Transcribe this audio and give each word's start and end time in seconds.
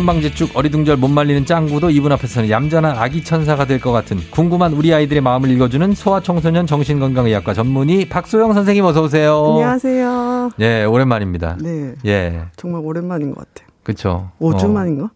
천방지축 0.00 0.56
어리둥절 0.56 0.96
못 0.96 1.08
말리는 1.08 1.44
짱구도 1.44 1.90
이분 1.90 2.10
앞에서는 2.12 2.48
얌전한 2.48 2.96
아기 2.96 3.22
천사가 3.22 3.66
될 3.66 3.80
것 3.80 3.92
같은 3.92 4.18
궁금한 4.30 4.72
우리 4.72 4.92
아이들의 4.94 5.22
마음을 5.22 5.50
읽어주는 5.50 5.94
소아청소년 5.94 6.66
정신건강의학과 6.66 7.52
전문의 7.54 8.06
박소영 8.08 8.52
선생님 8.54 8.84
어서 8.84 9.02
오세요. 9.02 9.36
안녕하세요. 9.56 10.50
예, 10.60 10.84
오랜만입니다. 10.84 11.58
네. 11.60 11.94
예. 12.06 12.42
정말 12.56 12.82
오랜만인 12.84 13.34
것 13.34 13.46
같아요. 13.54 13.68
그쵸. 13.82 14.30
5주 14.40 14.64
어. 14.64 14.68
만인가? 14.68 15.10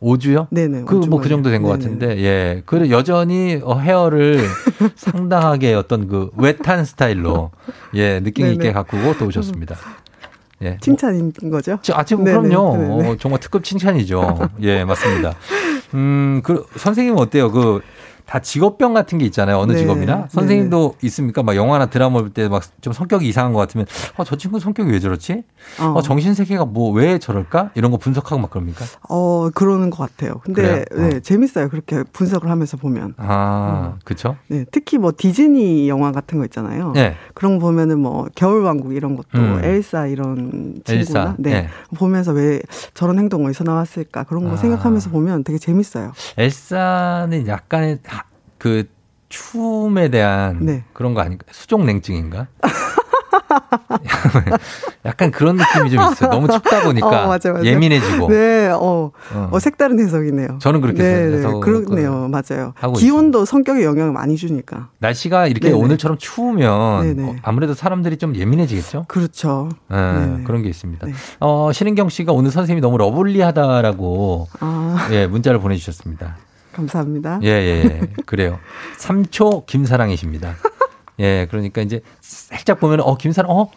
5주요? 0.00 0.46
네네. 0.50 0.82
그, 0.86 0.94
뭐, 0.94 1.20
그 1.20 1.28
정도 1.28 1.50
된 1.50 1.62
것. 1.62 1.70
같은데, 1.70 2.18
예. 2.22 2.62
그, 2.64 2.90
여전히, 2.90 3.60
어, 3.64 3.78
헤어를 3.78 4.38
상당하게 4.94 5.74
어떤 5.74 6.06
그, 6.06 6.30
웨탄 6.36 6.84
스타일로, 6.84 7.50
예, 7.94 8.20
느낌 8.20 8.46
있게 8.46 8.58
네네. 8.58 8.72
가꾸고 8.72 9.18
또 9.18 9.26
오셨습니다. 9.26 9.76
예. 10.62 10.78
칭찬인 10.80 11.32
거죠? 11.50 11.78
저, 11.82 11.94
아, 11.94 12.04
지금 12.04 12.24
네네, 12.24 12.38
그럼요. 12.48 12.76
네네. 12.76 13.08
어, 13.08 13.16
정말 13.16 13.40
특급 13.40 13.64
칭찬이죠. 13.64 14.50
예, 14.62 14.84
맞습니다. 14.84 15.34
음, 15.94 16.40
그, 16.42 16.66
선생님 16.76 17.14
은 17.14 17.18
어때요? 17.20 17.50
그, 17.52 17.80
다 18.28 18.40
직업병 18.40 18.92
같은 18.92 19.16
게 19.16 19.24
있잖아요. 19.24 19.56
어느 19.58 19.72
네, 19.72 19.78
직업이나. 19.78 20.26
선생님도 20.28 20.96
있습니까? 21.02 21.42
막 21.42 21.56
영화나 21.56 21.86
드라마 21.86 22.20
볼 22.20 22.30
때 22.34 22.46
막 22.48 22.62
좀 22.82 22.92
성격이 22.92 23.26
이상한 23.26 23.54
것 23.54 23.58
같으면, 23.60 23.86
어, 24.18 24.24
저 24.24 24.36
친구 24.36 24.60
성격이 24.60 24.90
왜 24.92 25.00
저렇지? 25.00 25.44
어, 25.80 25.84
어, 25.96 26.02
정신 26.02 26.34
세계가 26.34 26.66
뭐, 26.66 26.92
왜 26.92 27.18
저럴까? 27.18 27.70
이런 27.74 27.90
거 27.90 27.96
분석하고 27.96 28.38
막 28.40 28.50
그럽니까? 28.50 28.84
어, 29.08 29.48
그러는 29.54 29.88
것 29.88 29.96
같아요. 29.98 30.40
근데? 30.44 30.84
네, 30.94 31.16
어. 31.16 31.20
재밌어요. 31.20 31.70
그렇게 31.70 32.02
분석을 32.12 32.50
하면서 32.50 32.76
보면. 32.76 33.14
아, 33.16 33.92
음. 33.94 33.98
그쵸? 34.04 34.36
네, 34.48 34.66
특히 34.70 34.98
뭐 34.98 35.10
디즈니 35.16 35.88
영화 35.88 36.12
같은 36.12 36.38
거 36.38 36.44
있잖아요. 36.44 36.92
예. 36.96 37.16
그런 37.34 37.58
거 37.58 37.66
보면은 37.66 37.98
뭐 37.98 38.26
겨울왕국 38.34 38.94
이런 38.94 39.16
것도 39.16 39.28
음. 39.36 39.60
엘사 39.64 40.06
이런 40.06 40.82
친구나 40.84 41.20
엘사. 41.20 41.34
네. 41.38 41.50
예. 41.52 41.68
보면서 41.96 42.32
왜 42.32 42.60
저런 42.92 43.18
행동 43.18 43.46
어디서 43.46 43.64
나왔을까 43.64 44.24
그런 44.24 44.44
거 44.44 44.52
아. 44.52 44.56
생각하면서 44.56 45.08
보면 45.10 45.44
되게 45.44 45.58
재밌어요. 45.58 46.12
엘사는 46.36 47.46
약간의 47.46 47.98
하- 48.04 48.17
그 48.58 48.88
추움에 49.28 50.08
대한 50.08 50.58
네. 50.64 50.84
그런 50.92 51.14
거 51.14 51.20
아닌가? 51.20 51.44
수족 51.50 51.84
냉증인가? 51.84 52.48
약간 55.04 55.30
그런 55.30 55.56
느낌이 55.56 55.90
좀 55.90 56.02
있어요. 56.12 56.30
너무 56.30 56.48
춥다 56.48 56.82
보니까 56.84 57.06
어, 57.06 57.10
맞아요, 57.26 57.54
맞아요. 57.54 57.64
예민해지고. 57.64 58.28
네, 58.28 58.68
어, 58.68 59.10
어. 59.34 59.48
어, 59.50 59.58
색다른 59.58 59.98
해석이네요. 60.00 60.58
저는 60.60 60.80
그렇게 60.80 61.02
네, 61.02 61.36
해석을 61.36 61.60
네, 61.60 61.60
그렇네요. 61.60 62.28
맞아요. 62.28 62.72
하고 62.74 62.94
기온도 62.94 63.44
성격에 63.44 63.84
영향을 63.84 64.12
많이 64.12 64.36
주니까. 64.36 64.88
날씨가 64.98 65.46
이렇게 65.46 65.68
네네. 65.70 65.80
오늘처럼 65.82 66.18
추우면 66.18 67.02
네네. 67.02 67.28
어, 67.30 67.36
아무래도 67.42 67.74
사람들이 67.74 68.16
좀 68.16 68.34
예민해지겠죠? 68.34 69.04
그렇죠. 69.08 69.68
네. 69.88 70.42
그런 70.44 70.62
게 70.62 70.68
있습니다. 70.68 71.06
네. 71.06 71.12
어, 71.40 71.70
신은경 71.72 72.08
씨가 72.08 72.32
오늘 72.32 72.50
선생님이 72.50 72.80
너무 72.80 72.98
lovely하다라고 72.98 74.48
아, 74.60 75.08
예, 75.12 75.26
문자를 75.26 75.60
보내주셨습니다. 75.60 76.36
감사합니다. 76.78 77.40
예, 77.42 77.48
예, 77.48 77.84
예. 77.84 78.00
그래요. 78.24 78.58
3초 78.98 79.66
김사랑이십니다. 79.66 80.54
예, 81.18 81.46
그러니까 81.50 81.82
이제 81.82 82.00
살짝 82.20 82.78
보면, 82.78 83.00
어, 83.00 83.16
김사랑, 83.16 83.50
어? 83.50 83.70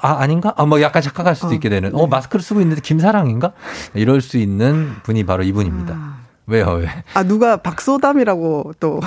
아, 0.00 0.22
아닌가? 0.22 0.54
아, 0.56 0.64
뭐 0.64 0.80
약간 0.80 1.02
착각할 1.02 1.36
수도 1.36 1.48
어, 1.48 1.52
있게 1.52 1.68
되는, 1.68 1.94
어, 1.94 2.02
네. 2.02 2.06
마스크를 2.08 2.42
쓰고 2.42 2.60
있는데 2.62 2.80
김사랑인가? 2.80 3.52
이럴 3.94 4.20
수 4.22 4.38
있는 4.38 4.94
분이 5.02 5.24
바로 5.24 5.42
이분입니다. 5.42 5.94
아, 5.94 6.16
왜요, 6.46 6.66
왜? 6.80 6.88
아, 7.14 7.22
누가 7.22 7.58
박소담이라고 7.58 8.72
또 8.80 9.00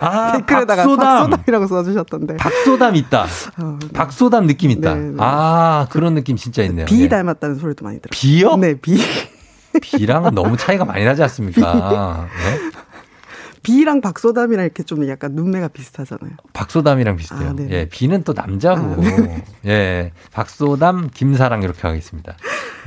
아, 0.00 0.32
댓글에다가 0.36 0.82
박소담! 0.82 1.30
박소담이라고 1.30 1.66
써주셨던데. 1.68 2.36
박소담 2.36 2.96
있다. 2.96 3.26
어, 3.58 3.78
박소담 3.94 4.46
느낌 4.48 4.72
있다. 4.72 4.94
네, 4.94 5.00
네. 5.00 5.16
아, 5.18 5.86
그런 5.90 6.14
느낌 6.14 6.36
진짜 6.36 6.62
있네요. 6.64 6.86
비 6.86 7.02
예. 7.02 7.08
닮았다는 7.08 7.56
소리도 7.56 7.84
많이 7.84 8.00
들어요. 8.00 8.10
비요? 8.10 8.56
네, 8.56 8.74
비. 8.74 8.98
비랑은 9.80 10.34
너무 10.34 10.56
차이가 10.56 10.84
많이 10.84 11.04
나지 11.04 11.22
않습니까? 11.22 12.28
네? 12.28 12.70
비랑 13.62 14.00
박소담이랑 14.00 14.64
이렇게 14.64 14.82
좀 14.82 15.08
약간 15.08 15.32
눈매가 15.34 15.68
비슷하잖아요. 15.68 16.32
박소담이랑 16.52 17.16
비슷해요. 17.16 17.48
아, 17.50 17.52
네. 17.52 17.68
예, 17.70 17.88
비는 17.88 18.24
또 18.24 18.32
남자고. 18.32 19.02
아, 19.02 19.42
예, 19.66 20.12
박소담, 20.32 21.10
김사랑 21.14 21.62
이렇게 21.62 21.80
하겠습니다. 21.82 22.34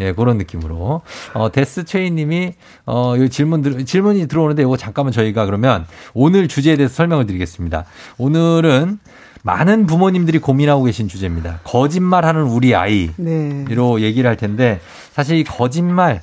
예, 0.01 0.11
그런 0.13 0.37
느낌으로. 0.37 1.01
어, 1.33 1.51
데스 1.51 1.85
최이님이, 1.85 2.53
어, 2.85 3.15
이 3.17 3.29
질문, 3.29 3.61
들, 3.61 3.85
질문이 3.85 4.27
들어오는데 4.27 4.63
이거 4.63 4.75
잠깐만 4.75 5.11
저희가 5.13 5.45
그러면 5.45 5.85
오늘 6.13 6.47
주제에 6.47 6.75
대해서 6.75 6.93
설명을 6.93 7.25
드리겠습니다. 7.25 7.85
오늘은 8.17 8.99
많은 9.43 9.85
부모님들이 9.85 10.39
고민하고 10.39 10.83
계신 10.85 11.07
주제입니다. 11.07 11.59
거짓말하는 11.63 12.43
우리 12.43 12.75
아이. 12.75 13.11
네. 13.15 13.63
로 13.69 14.01
얘기를 14.01 14.27
할 14.27 14.37
텐데 14.37 14.81
사실 15.13 15.37
이 15.37 15.43
거짓말 15.43 16.21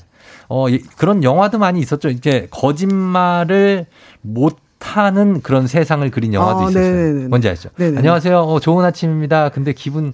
어 0.55 0.69
이- 0.69 0.83
그런 0.99 1.25
영화도 1.25 1.59
많이 1.59 1.81
있었죠. 1.81 2.11
이제 2.11 2.47
거짓말을 2.51 3.87
못 4.21 4.59
하는 4.81 5.41
그런 5.41 5.67
세상을 5.67 6.11
그린 6.11 6.35
영화도 6.35 6.67
아, 6.67 6.69
있었어요. 6.69 6.93
네네네. 6.95 7.29
뭔지 7.29 7.49
아시죠? 7.49 7.71
네네. 7.77 7.97
안녕하세요. 7.97 8.39
어, 8.39 8.61
좋은 8.61 8.85
아침입니다. 8.85 9.49
근데 9.49 9.73
기분 9.73 10.13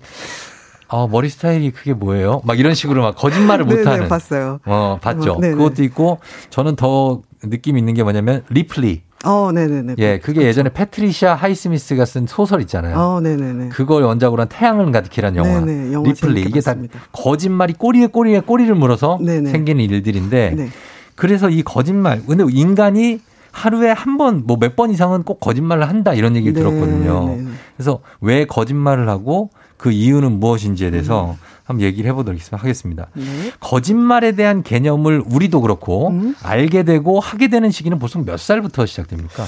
어, 0.87 1.09
머리 1.09 1.28
스타일이 1.28 1.72
그게 1.72 1.93
뭐예요? 1.93 2.41
막 2.44 2.56
이런 2.60 2.75
식으로 2.75 3.03
막 3.03 3.16
거짓말을 3.16 3.65
못 3.66 3.84
하는 3.84 4.06
봤어요. 4.06 4.60
어, 4.65 4.99
봤죠. 5.03 5.32
어. 5.32 5.41
그것도 5.41 5.82
있고 5.82 6.21
저는 6.50 6.76
더 6.76 7.20
느낌 7.43 7.76
있는 7.76 7.94
게 7.94 8.05
뭐냐면 8.05 8.44
리플리. 8.49 9.03
어, 9.25 9.51
네네네. 9.53 9.95
예, 9.99 10.19
그게 10.21 10.43
예전에 10.43 10.71
패트리샤 10.71 11.34
하이스미스가 11.34 12.05
쓴 12.05 12.27
소설 12.27 12.61
있잖아요. 12.62 12.97
어, 12.97 13.21
네네네. 13.21 13.71
그걸 13.71 14.05
원작으로 14.05 14.43
한 14.43 14.49
태양을 14.49 14.93
가득히란 14.93 15.34
영화. 15.37 15.61
네네, 15.61 15.93
영화 15.93 16.09
리플리. 16.09 16.43
이게 16.43 16.61
다 16.61 16.71
봤습니다. 16.73 17.01
거짓말이 17.12 17.73
꼬리에 17.73 18.06
꼬리에 18.06 18.41
꼬리를 18.41 18.73
물어서 18.75 19.19
네네. 19.21 19.51
생기는 19.51 19.84
일들인데 19.84 20.55
네. 20.56 20.69
그래서 21.17 21.51
이 21.51 21.62
거짓말. 21.62 22.23
근데 22.25 22.45
인간이 22.49 23.21
하루에 23.51 23.91
한 23.91 24.19
번, 24.19 24.45
뭐 24.47 24.56
몇 24.56 24.77
번 24.77 24.91
이상은 24.91 25.25
꼭 25.25 25.41
거짓말을 25.41 25.89
한다 25.89 26.15
이런 26.15 26.37
얘기를 26.37 26.53
네, 26.53 26.61
들었거든요. 26.61 27.27
네. 27.37 27.45
그래서 27.77 28.00
왜 28.21 28.45
거짓말을 28.45 29.09
하고 29.09 29.50
그 29.78 29.91
이유는 29.93 30.41
무엇인지에 30.41 30.91
대해서 30.91 31.31
음. 31.31 31.37
한번 31.65 31.87
얘기를 31.87 32.11
해보도록 32.11 32.41
하겠습니다. 32.50 33.09
네. 33.15 33.25
거짓말에 33.61 34.33
대한 34.33 34.62
개념을 34.62 35.22
우리도 35.25 35.61
그렇고 35.61 36.09
음. 36.09 36.34
알게 36.43 36.83
되고 36.83 37.21
하게 37.21 37.49
되는 37.49 37.71
시기는 37.71 37.99
보통 37.99 38.25
몇 38.25 38.38
살부터 38.38 38.87
시작됩니까? 38.87 39.44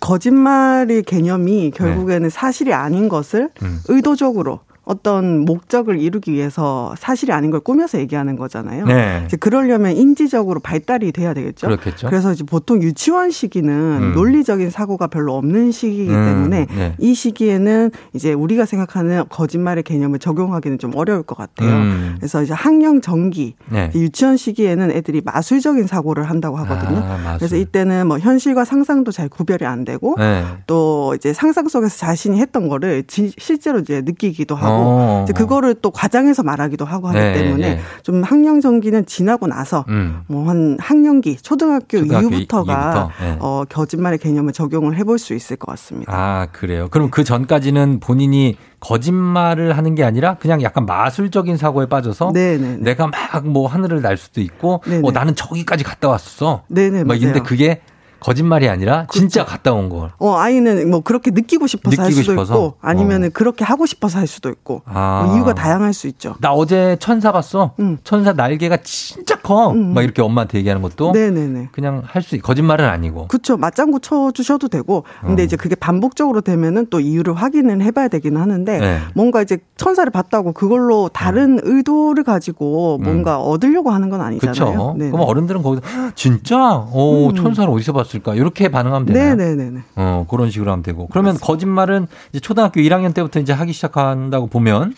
거짓말의 0.00 1.02
개념이 1.02 1.72
결국에는 1.72 2.30
사실이 2.30 2.72
아닌 2.72 3.08
것을 3.08 3.50
네. 3.60 3.66
음. 3.66 3.80
의도적으로 3.88 4.60
어떤 4.84 5.40
목적을 5.44 6.00
이루기 6.00 6.32
위해서 6.32 6.92
사실이 6.98 7.30
아닌 7.32 7.50
걸 7.52 7.60
꾸며서 7.60 7.98
얘기하는 8.00 8.36
거잖아요. 8.36 8.86
네. 8.86 9.22
이제 9.26 9.36
그러려면 9.36 9.96
인지적으로 9.96 10.58
발달이 10.60 11.12
돼야 11.12 11.34
되겠죠. 11.34 11.68
그렇겠죠. 11.68 12.08
그래서 12.08 12.32
이제 12.32 12.42
보통 12.44 12.82
유치원 12.82 13.30
시기는 13.30 13.72
음. 13.72 14.12
논리적인 14.14 14.70
사고가 14.70 15.06
별로 15.06 15.36
없는 15.36 15.70
시기이기 15.70 16.10
음, 16.10 16.24
때문에 16.24 16.66
네. 16.66 16.94
이 16.98 17.14
시기에는 17.14 17.92
이제 18.12 18.32
우리가 18.32 18.64
생각하는 18.64 19.22
거짓말의 19.28 19.84
개념을 19.84 20.18
적용하기는 20.18 20.78
좀 20.78 20.92
어려울 20.96 21.22
것 21.22 21.36
같아요. 21.38 21.70
음. 21.70 22.14
그래서 22.18 22.42
이제 22.42 22.52
학령 22.52 23.00
정기 23.00 23.54
네. 23.70 23.90
유치원 23.94 24.36
시기에는 24.36 24.90
애들이 24.90 25.22
마술적인 25.24 25.86
사고를 25.86 26.24
한다고 26.28 26.56
하거든요. 26.56 26.98
아. 27.04 27.36
그래서 27.38 27.54
이때는 27.56 28.08
뭐 28.08 28.18
현실과 28.18 28.64
상상도 28.64 29.12
잘 29.12 29.28
구별이 29.28 29.64
안 29.64 29.84
되고 29.84 30.16
네. 30.18 30.44
또 30.66 31.14
이제 31.16 31.32
상상 31.32 31.68
속에서 31.68 31.96
자신이 31.96 32.40
했던 32.40 32.68
거를 32.68 33.04
지- 33.06 33.32
실제로 33.38 33.78
이제 33.78 34.00
느끼기도 34.04 34.56
하고 34.56 34.71
어. 34.78 35.20
이제 35.24 35.32
그거를 35.32 35.74
또 35.82 35.90
과장해서 35.90 36.42
말하기도 36.42 36.84
하고 36.84 37.08
하기 37.08 37.18
네, 37.18 37.32
때문에 37.34 37.74
네. 37.76 37.80
좀 38.02 38.22
학령 38.22 38.60
정기는 38.60 39.06
지나고 39.06 39.46
나서 39.46 39.84
음. 39.88 40.22
뭐한 40.28 40.78
학령기 40.80 41.36
초등학교, 41.36 41.98
초등학교 41.98 42.28
이후부터가 42.28 42.72
이후부터, 42.72 43.10
네. 43.24 43.36
어 43.40 43.64
거짓말의 43.68 44.18
개념을 44.18 44.52
적용을 44.52 44.96
해볼 44.96 45.18
수 45.18 45.34
있을 45.34 45.56
것 45.56 45.70
같습니다. 45.72 46.12
아, 46.14 46.46
그래요. 46.52 46.88
그럼 46.90 47.10
그 47.10 47.24
전까지는 47.24 48.00
본인이 48.00 48.56
거짓말을 48.80 49.76
하는 49.76 49.94
게 49.94 50.02
아니라 50.04 50.34
그냥 50.34 50.62
약간 50.62 50.86
마술적인 50.86 51.56
사고에 51.56 51.86
빠져서 51.86 52.32
네네. 52.32 52.78
내가 52.80 53.06
막 53.06 53.42
뭐 53.44 53.66
하늘을 53.66 54.02
날 54.02 54.16
수도 54.16 54.40
있고. 54.40 54.82
어, 55.02 55.10
나는 55.10 55.34
저기까지 55.34 55.84
갔다 55.84 56.08
왔어. 56.08 56.62
네네, 56.68 57.04
막 57.04 57.14
근데 57.14 57.26
맞아요. 57.28 57.42
그게 57.42 57.80
거짓말이 58.22 58.68
아니라 58.68 59.06
진짜 59.10 59.44
그렇죠. 59.44 59.50
갔다 59.50 59.72
온 59.72 59.88
걸. 59.88 60.10
어, 60.18 60.34
아이는 60.36 60.90
뭐 60.90 61.00
그렇게 61.00 61.30
느끼고 61.30 61.66
싶어서 61.66 61.90
느끼고 61.90 62.02
할 62.04 62.12
수도 62.12 62.32
싶어서? 62.32 62.54
있고 62.54 62.74
아니면은 62.80 63.28
어. 63.28 63.30
그렇게 63.32 63.64
하고 63.64 63.86
싶어서 63.86 64.18
할 64.18 64.26
수도 64.26 64.48
있고 64.50 64.82
아. 64.86 65.24
뭐 65.26 65.36
이유가 65.36 65.54
다양할 65.54 65.92
수 65.92 66.06
있죠. 66.08 66.34
나 66.40 66.52
어제 66.52 66.96
천사 67.00 67.32
봤어. 67.32 67.74
응. 67.80 67.98
천사 68.04 68.32
날개가 68.32 68.78
진짜 68.82 69.36
커. 69.36 69.72
응. 69.72 69.92
막 69.94 70.02
이렇게 70.02 70.22
엄마한테 70.22 70.58
얘기하는 70.58 70.82
것도 70.82 71.12
네네네. 71.12 71.68
그냥 71.72 72.02
할 72.06 72.22
수 72.22 72.38
거짓말은 72.38 72.84
아니고. 72.88 73.26
그렇죠. 73.26 73.56
맞장구 73.56 73.98
쳐 74.00 74.30
주셔도 74.32 74.68
되고. 74.68 75.02
근데 75.22 75.42
어. 75.42 75.44
이제 75.44 75.56
그게 75.56 75.74
반복적으로 75.74 76.40
되면은 76.40 76.86
또 76.88 77.00
이유를 77.00 77.34
확인을 77.34 77.82
해 77.82 77.90
봐야 77.90 78.06
되기는 78.06 78.40
하는데 78.40 78.78
네. 78.78 78.98
뭔가 79.14 79.42
이제 79.42 79.58
천사를 79.76 80.08
봤다고 80.10 80.52
그걸로 80.52 81.10
다른 81.12 81.58
어. 81.58 81.62
의도를 81.64 82.22
가지고 82.22 82.98
뭔가 83.02 83.38
음. 83.38 83.42
얻으려고 83.46 83.90
하는 83.90 84.08
건 84.08 84.20
아니잖아요. 84.20 84.54
그렇죠. 84.54 84.94
그럼 84.96 85.20
어른들은 85.20 85.62
거기서 85.62 85.82
진짜 86.14 86.56
어, 86.74 87.28
음. 87.30 87.34
천사를 87.34 87.68
어디서 87.68 87.92
봤 87.92 88.06
을까? 88.16 88.34
이렇게 88.34 88.68
반응하면 88.68 89.06
되나요? 89.06 89.34
네네네. 89.36 89.80
어, 89.96 90.26
그런 90.28 90.50
식으로 90.50 90.70
하면 90.72 90.82
되고. 90.82 91.06
그러면 91.08 91.30
맞습니다. 91.34 91.46
거짓말은 91.46 92.06
이제 92.30 92.40
초등학교 92.40 92.80
1학년 92.80 93.14
때부터 93.14 93.40
이제 93.40 93.52
하기 93.52 93.72
시작한다고 93.72 94.46
보면 94.48 94.94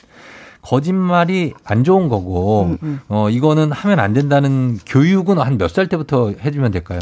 거짓말이 0.62 1.52
안 1.64 1.84
좋은 1.84 2.08
거고 2.08 2.64
음, 2.64 2.78
음. 2.82 3.00
어 3.08 3.28
이거는 3.28 3.70
하면 3.70 4.00
안 4.00 4.14
된다는 4.14 4.78
교육은 4.87 5.38
한 5.38 5.58
몇 5.58 5.69
살 5.70 5.88
때부터 5.88 6.31
해주면 6.43 6.70
될까요? 6.70 7.00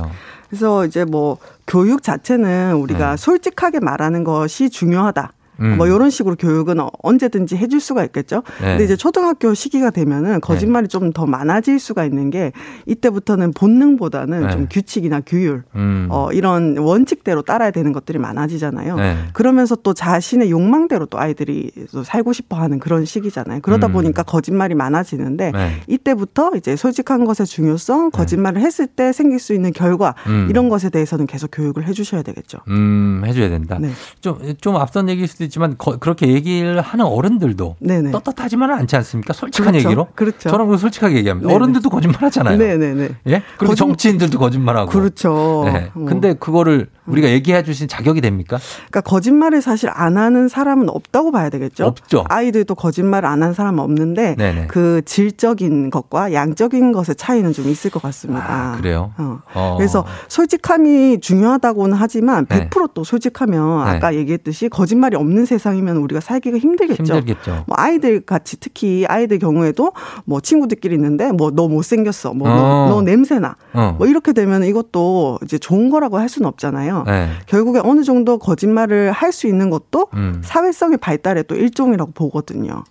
그래서 0.48 0.84
이제 0.84 1.04
뭐 1.04 1.38
교육 1.66 2.02
자체는 2.02 2.74
우리가 2.74 3.12
네. 3.12 3.16
솔직하게 3.16 3.78
말하는 3.80 4.24
것이 4.24 4.68
중요하다. 4.68 5.32
음. 5.62 5.76
뭐 5.76 5.86
이런 5.86 6.10
식으로 6.10 6.36
교육은 6.36 6.78
언제든지 7.02 7.56
해줄 7.56 7.80
수가 7.80 8.04
있겠죠. 8.04 8.42
네. 8.60 8.72
근데 8.72 8.84
이제 8.84 8.96
초등학교 8.96 9.54
시기가 9.54 9.90
되면은 9.90 10.40
거짓말이 10.40 10.88
네. 10.88 10.88
좀더 10.88 11.26
많아질 11.26 11.78
수가 11.78 12.04
있는 12.04 12.30
게 12.30 12.52
이때부터는 12.86 13.52
본능보다는 13.52 14.42
네. 14.42 14.50
좀 14.50 14.66
규칙이나 14.70 15.20
규율, 15.20 15.62
음. 15.76 16.08
어, 16.10 16.30
이런 16.32 16.76
원칙대로 16.76 17.42
따라야 17.42 17.70
되는 17.70 17.92
것들이 17.92 18.18
많아지잖아요. 18.18 18.96
네. 18.96 19.16
그러면서 19.32 19.76
또 19.76 19.94
자신의 19.94 20.50
욕망대로 20.50 21.06
또 21.06 21.18
아이들이 21.18 21.70
또 21.92 22.02
살고 22.02 22.32
싶어 22.32 22.56
하는 22.56 22.78
그런 22.78 23.04
시기잖아요. 23.04 23.60
그러다 23.60 23.86
음. 23.86 23.92
보니까 23.92 24.22
거짓말이 24.22 24.74
많아지는데 24.74 25.52
네. 25.52 25.80
이때부터 25.86 26.52
이제 26.56 26.74
솔직한 26.76 27.24
것의 27.24 27.46
중요성, 27.46 28.10
네. 28.10 28.16
거짓말을 28.16 28.60
했을 28.60 28.86
때 28.86 29.12
생길 29.12 29.38
수 29.38 29.54
있는 29.54 29.72
결과 29.72 30.14
음. 30.26 30.48
이런 30.50 30.68
것에 30.68 30.90
대해서는 30.90 31.26
계속 31.26 31.50
교육을 31.52 31.86
해주셔야 31.86 32.22
되겠죠. 32.22 32.58
음, 32.68 33.22
해줘야 33.24 33.48
된다. 33.48 33.78
좀, 34.20 34.38
좀 34.60 34.76
앞선 34.76 35.08
얘기일 35.08 35.28
수도 35.28 35.44
있 35.44 35.51
지만 35.52 35.76
거, 35.76 35.98
그렇게 35.98 36.28
얘기를 36.28 36.80
하는 36.80 37.04
어른들도 37.04 37.76
네네. 37.78 38.10
떳떳하지만은 38.10 38.74
않지 38.76 38.96
않습니까? 38.96 39.34
솔직한 39.34 39.72
그렇죠. 39.72 39.88
얘기로. 39.88 40.06
그렇죠. 40.14 40.48
저는 40.48 40.66
그 40.66 40.78
솔직하게 40.78 41.16
얘기합니다. 41.16 41.46
네네. 41.46 41.54
어른들도 41.54 41.90
거짓말하잖아요. 41.90 42.56
네네네. 42.56 43.08
예? 43.28 43.42
그리고 43.58 43.72
거짓... 43.72 43.76
정치인들도 43.76 44.38
거짓말하고. 44.38 44.90
그렇죠. 44.90 45.64
네. 45.66 45.90
어. 45.94 46.04
근데 46.08 46.32
그거를 46.32 46.88
우리가 47.04 47.28
얘기해 47.28 47.64
주신 47.64 47.86
자격이 47.86 48.22
됩니까? 48.22 48.58
그러니까 48.88 49.02
거짓말을 49.02 49.60
사실 49.60 49.90
안 49.92 50.16
하는 50.16 50.48
사람은 50.48 50.88
없다고 50.88 51.32
봐야 51.32 51.50
되겠죠. 51.50 51.84
없죠. 51.84 52.24
아이들도 52.28 52.74
거짓말 52.74 53.26
안 53.26 53.42
한 53.42 53.52
사람은 53.52 53.80
없는데 53.80 54.36
네네. 54.36 54.66
그 54.68 55.02
질적인 55.04 55.90
것과 55.90 56.32
양적인 56.32 56.92
것의 56.92 57.16
차이는 57.16 57.52
좀 57.52 57.68
있을 57.68 57.90
것 57.90 58.00
같습니다. 58.00 58.46
아, 58.48 58.76
그래요? 58.76 59.12
어. 59.18 59.40
어. 59.52 59.74
그래서 59.76 60.04
솔직함이 60.28 61.20
중요하다고는 61.20 61.96
하지만 61.98 62.46
100%또 62.46 63.04
솔직하면 63.04 63.84
네. 63.84 63.90
아까 63.90 64.14
얘기했듯이 64.14 64.68
거짓말이 64.68 65.16
없는 65.16 65.31
세상이면 65.46 65.96
우리가 65.98 66.20
살기가 66.20 66.58
힘들겠죠. 66.58 67.02
힘들겠죠. 67.02 67.64
뭐 67.66 67.76
아이들 67.78 68.20
같이 68.20 68.58
특히 68.60 69.04
아이들 69.08 69.38
경우에도 69.38 69.92
뭐 70.24 70.40
친구들끼리 70.40 70.94
있는데 70.94 71.30
뭐 71.32 71.50
너 71.52 71.68
못생겼어. 71.68 72.32
뭐너 72.34 72.54
어. 72.54 72.88
너 72.88 73.02
냄새나. 73.02 73.56
어. 73.74 73.94
뭐 73.98 74.06
이렇게 74.06 74.32
되면 74.32 74.64
이것도 74.64 75.38
이제 75.44 75.58
좋은 75.58 75.90
거라고 75.90 76.18
할 76.18 76.28
수는 76.28 76.48
없잖아요. 76.48 77.04
네. 77.06 77.28
결국에 77.46 77.80
어느 77.82 78.02
정도 78.04 78.38
거짓말을 78.38 79.10
할 79.12 79.32
수 79.32 79.46
있는 79.46 79.70
것도 79.70 80.08
음. 80.12 80.42
사회성의 80.44 80.98
발달의 80.98 81.44
또 81.48 81.54
일종이라고 81.54 82.12
보거든요. 82.12 82.84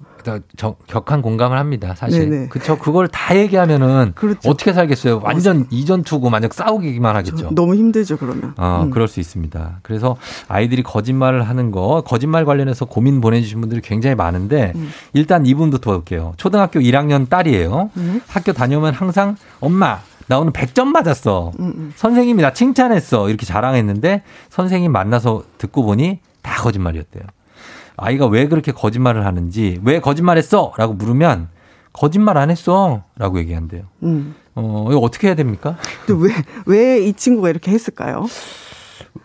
저, 0.58 0.76
격한 0.88 1.22
공감을 1.22 1.58
합니다. 1.58 1.94
사실. 1.96 2.50
그렇죠. 2.50 2.78
그걸 2.78 3.08
다 3.08 3.36
얘기하면은 3.36 4.14
그렇죠. 4.16 4.50
어떻게 4.50 4.74
살겠어요? 4.74 5.22
완전 5.24 5.68
이전 5.70 6.04
투고 6.04 6.30
만약 6.30 6.54
싸우기만 6.54 7.16
하겠죠. 7.16 7.50
너무 7.52 7.76
힘들죠, 7.76 8.18
그러면. 8.18 8.54
어, 8.58 8.84
음. 8.86 8.92
그럴 8.92 9.08
수 9.08 9.20
있습니다. 9.20 9.80
그래서 9.82 10.18
아이들이 10.48 10.84
거짓말을 10.84 11.48
하는 11.48 11.72
거, 11.72 12.04
거짓말 12.06 12.46
관련해서 12.46 12.86
고민 12.86 13.22
보내주신 13.22 13.60
분들이 13.62 13.82
굉장히 13.82 14.16
많은데 14.16 14.74
음. 14.76 14.92
일단 15.14 15.46
이분부터 15.46 15.92
볼게요. 15.92 16.34
초등학교 16.38 16.80
1학년 16.80 17.30
딸이에요. 17.30 17.92
음. 17.98 18.22
학교 18.28 18.54
다녀오면 18.54 18.94
항상 18.94 19.36
엄마 19.60 20.00
나 20.28 20.40
오늘 20.40 20.54
100점 20.54 20.88
맞았어. 20.88 21.52
음, 21.60 21.74
음. 21.76 21.94
선생님이 21.96 22.42
나 22.42 22.54
칭찬했어. 22.54 23.28
이렇게 23.28 23.46
자랑했는데 23.46 24.24
선생님 24.50 24.92
만나서 24.92 25.44
듣고 25.58 25.84
보니 25.84 26.20
다 26.42 26.62
거짓말이었대요. 26.62 27.24
아이가 28.02 28.26
왜 28.26 28.48
그렇게 28.48 28.72
거짓말을 28.72 29.26
하는지 29.26 29.80
왜 29.84 30.00
거짓말했어? 30.00 30.74
라고 30.78 30.94
물으면 30.94 31.50
거짓말 31.94 32.38
안 32.38 32.50
했어. 32.50 33.04
라고 33.18 33.40
얘기한대요. 33.40 33.84
음. 34.04 34.36
어, 34.56 34.88
이거 34.90 35.00
어떻게 35.00 35.28
해야 35.28 35.36
됩니까? 35.36 35.78
왜, 36.10 36.34
왜 36.66 37.06
이 37.06 37.14
친구가 37.14 37.50
이렇게 37.50 37.72
했을까요? 37.72 38.26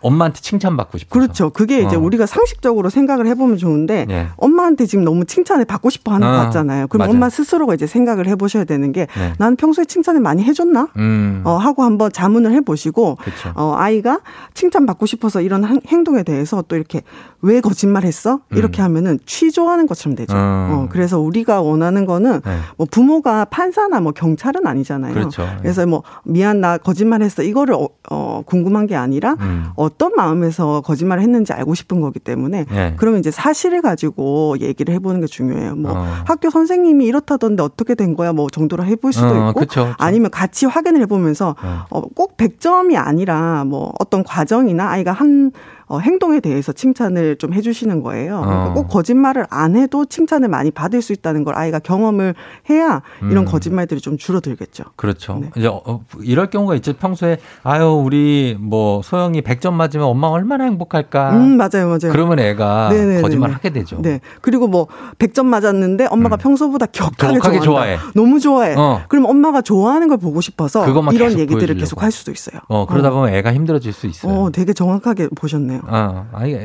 엄마한테 0.01 0.41
칭찬받고 0.41 0.97
싶어. 0.97 1.19
그렇죠. 1.19 1.49
그게 1.49 1.81
이제 1.81 1.95
어. 1.95 1.99
우리가 1.99 2.25
상식적으로 2.25 2.89
생각을 2.89 3.27
해보면 3.27 3.57
좋은데 3.57 4.05
네. 4.05 4.27
엄마한테 4.37 4.85
지금 4.85 5.03
너무 5.03 5.25
칭찬을 5.25 5.65
받고 5.65 5.89
싶어 5.89 6.13
하는 6.13 6.27
어. 6.27 6.31
것 6.31 6.37
같잖아요. 6.37 6.87
그럼 6.87 6.99
맞아요. 6.99 7.11
엄마 7.11 7.29
스스로가 7.29 7.73
이제 7.73 7.87
생각을 7.87 8.27
해보셔야 8.27 8.63
되는 8.63 8.91
게 8.91 9.07
네. 9.17 9.33
나는 9.37 9.55
평소에 9.55 9.85
칭찬을 9.85 10.21
많이 10.21 10.43
해줬나? 10.43 10.89
음. 10.97 11.41
어, 11.45 11.57
하고 11.57 11.83
한번 11.83 12.11
자문을 12.11 12.51
해보시고 12.53 13.15
그렇죠. 13.15 13.53
어, 13.55 13.73
아이가 13.75 14.19
칭찬받고 14.53 15.05
싶어서 15.05 15.41
이런 15.41 15.81
행동에 15.87 16.23
대해서 16.23 16.63
또 16.67 16.75
이렇게 16.75 17.01
왜 17.41 17.61
거짓말했어? 17.61 18.39
이렇게 18.51 18.81
음. 18.81 18.85
하면은 18.85 19.19
취조하는 19.25 19.87
것처럼 19.87 20.15
되죠. 20.15 20.35
음. 20.35 20.37
어, 20.39 20.87
그래서 20.91 21.19
우리가 21.19 21.61
원하는 21.61 22.05
거는 22.05 22.41
네. 22.43 22.57
뭐 22.77 22.87
부모가 22.89 23.45
판사나 23.45 23.99
뭐 23.99 24.11
경찰은 24.11 24.65
아니잖아요. 24.65 25.13
그렇죠. 25.13 25.47
그래서 25.61 25.85
뭐 25.85 26.03
미안 26.23 26.61
나 26.61 26.77
거짓말했어 26.77 27.43
이거를 27.43 27.75
어, 27.75 27.87
어 28.09 28.41
궁금한 28.45 28.87
게 28.87 28.95
아니라 28.95 29.35
음. 29.39 29.67
어떤 29.77 30.11
마음에서 30.15 30.81
거짓말을 30.81 31.23
했는지 31.23 31.53
알고 31.53 31.75
싶은 31.75 32.01
거기 32.01 32.19
때문에 32.19 32.65
네. 32.65 32.93
그러면 32.97 33.19
이제 33.19 33.31
사실을 33.31 33.81
가지고 33.81 34.57
얘기를 34.59 34.93
해보는 34.95 35.21
게 35.21 35.27
중요해요. 35.27 35.75
뭐 35.75 35.91
어. 35.91 36.05
학교 36.25 36.49
선생님이 36.49 37.05
이렇다던데 37.05 37.61
어떻게 37.63 37.93
된 37.95 38.15
거야? 38.15 38.33
뭐 38.33 38.49
정도로 38.49 38.83
해볼 38.83 39.13
수도 39.13 39.27
어, 39.27 39.49
있고 39.49 39.59
그쵸, 39.61 39.85
그쵸. 39.85 39.95
아니면 39.99 40.31
같이 40.31 40.65
확인을 40.65 40.99
해보면서 41.01 41.55
어. 41.61 41.85
어, 41.91 42.01
꼭 42.15 42.35
100점이 42.37 42.95
아니라 42.97 43.63
뭐 43.65 43.93
어떤 43.99 44.23
과정이나 44.23 44.89
아이가 44.89 45.11
한 45.11 45.51
어, 45.87 45.99
행동에 45.99 46.41
대해서 46.41 46.73
칭찬을 46.73 47.37
좀 47.37 47.53
해주시는 47.53 48.03
거예요. 48.03 48.41
그러니까 48.41 48.71
어. 48.71 48.73
꼭 48.73 48.87
거짓말을 48.89 49.45
안 49.49 49.75
해도 49.75 50.05
칭찬을 50.05 50.49
많이 50.49 50.69
받을 50.69 51.01
수 51.01 51.13
있다는 51.13 51.43
걸 51.45 51.55
아이가 51.55 51.79
경험을 51.79 52.35
해야 52.69 53.01
이런 53.21 53.37
음. 53.43 53.45
거짓말들이 53.45 54.01
좀 54.01 54.17
줄어들겠죠. 54.17 54.83
그렇죠. 54.97 55.39
네. 55.41 55.49
이제 55.55 55.67
어, 55.67 56.01
이럴 56.21 56.49
경우가 56.49 56.75
있죠. 56.75 56.93
평소에 56.93 57.37
아유 57.63 57.85
우리 57.85 58.57
뭐 58.59 59.01
소영이 59.01 59.41
100점 59.41 59.73
맞으면 59.73 60.05
엄마 60.07 60.27
얼마나 60.27 60.65
행복할까. 60.65 61.31
음 61.37 61.55
맞아요, 61.57 61.85
맞아요. 61.87 62.11
그러면 62.11 62.39
애가 62.39 62.89
네네네네. 62.91 63.21
거짓말 63.21 63.51
하게 63.51 63.69
되죠. 63.69 64.01
네. 64.01 64.19
그리고 64.41 64.67
뭐 64.67 64.87
100점 65.19 65.45
맞았는데 65.45 66.07
엄마가 66.11 66.35
음. 66.35 66.39
평소보다 66.39 66.87
격하게, 66.87 67.39
격하게 67.39 67.59
좋아해. 67.61 67.97
너무 68.13 68.39
좋아해. 68.41 68.75
어. 68.75 69.03
그럼 69.07 69.25
엄마가 69.25 69.61
좋아하는 69.61 70.09
걸 70.09 70.17
보고 70.17 70.41
싶어서 70.41 70.85
이런 70.87 71.31
얘기들을 71.31 71.47
보여주려고. 71.47 71.79
계속 71.79 72.03
할 72.03 72.11
수도 72.11 72.31
있어요. 72.31 72.59
어 72.67 72.85
그러다 72.85 73.09
어. 73.09 73.11
보면 73.13 73.33
애가 73.33 73.53
힘들어질 73.53 73.93
수 73.93 74.07
있어요. 74.07 74.33
어, 74.33 74.51
되게 74.51 74.73
정확하게 74.73 75.29
보셨네요. 75.35 75.76
거네요. 75.81 75.95
아, 75.95 76.29
아니, 76.33 76.55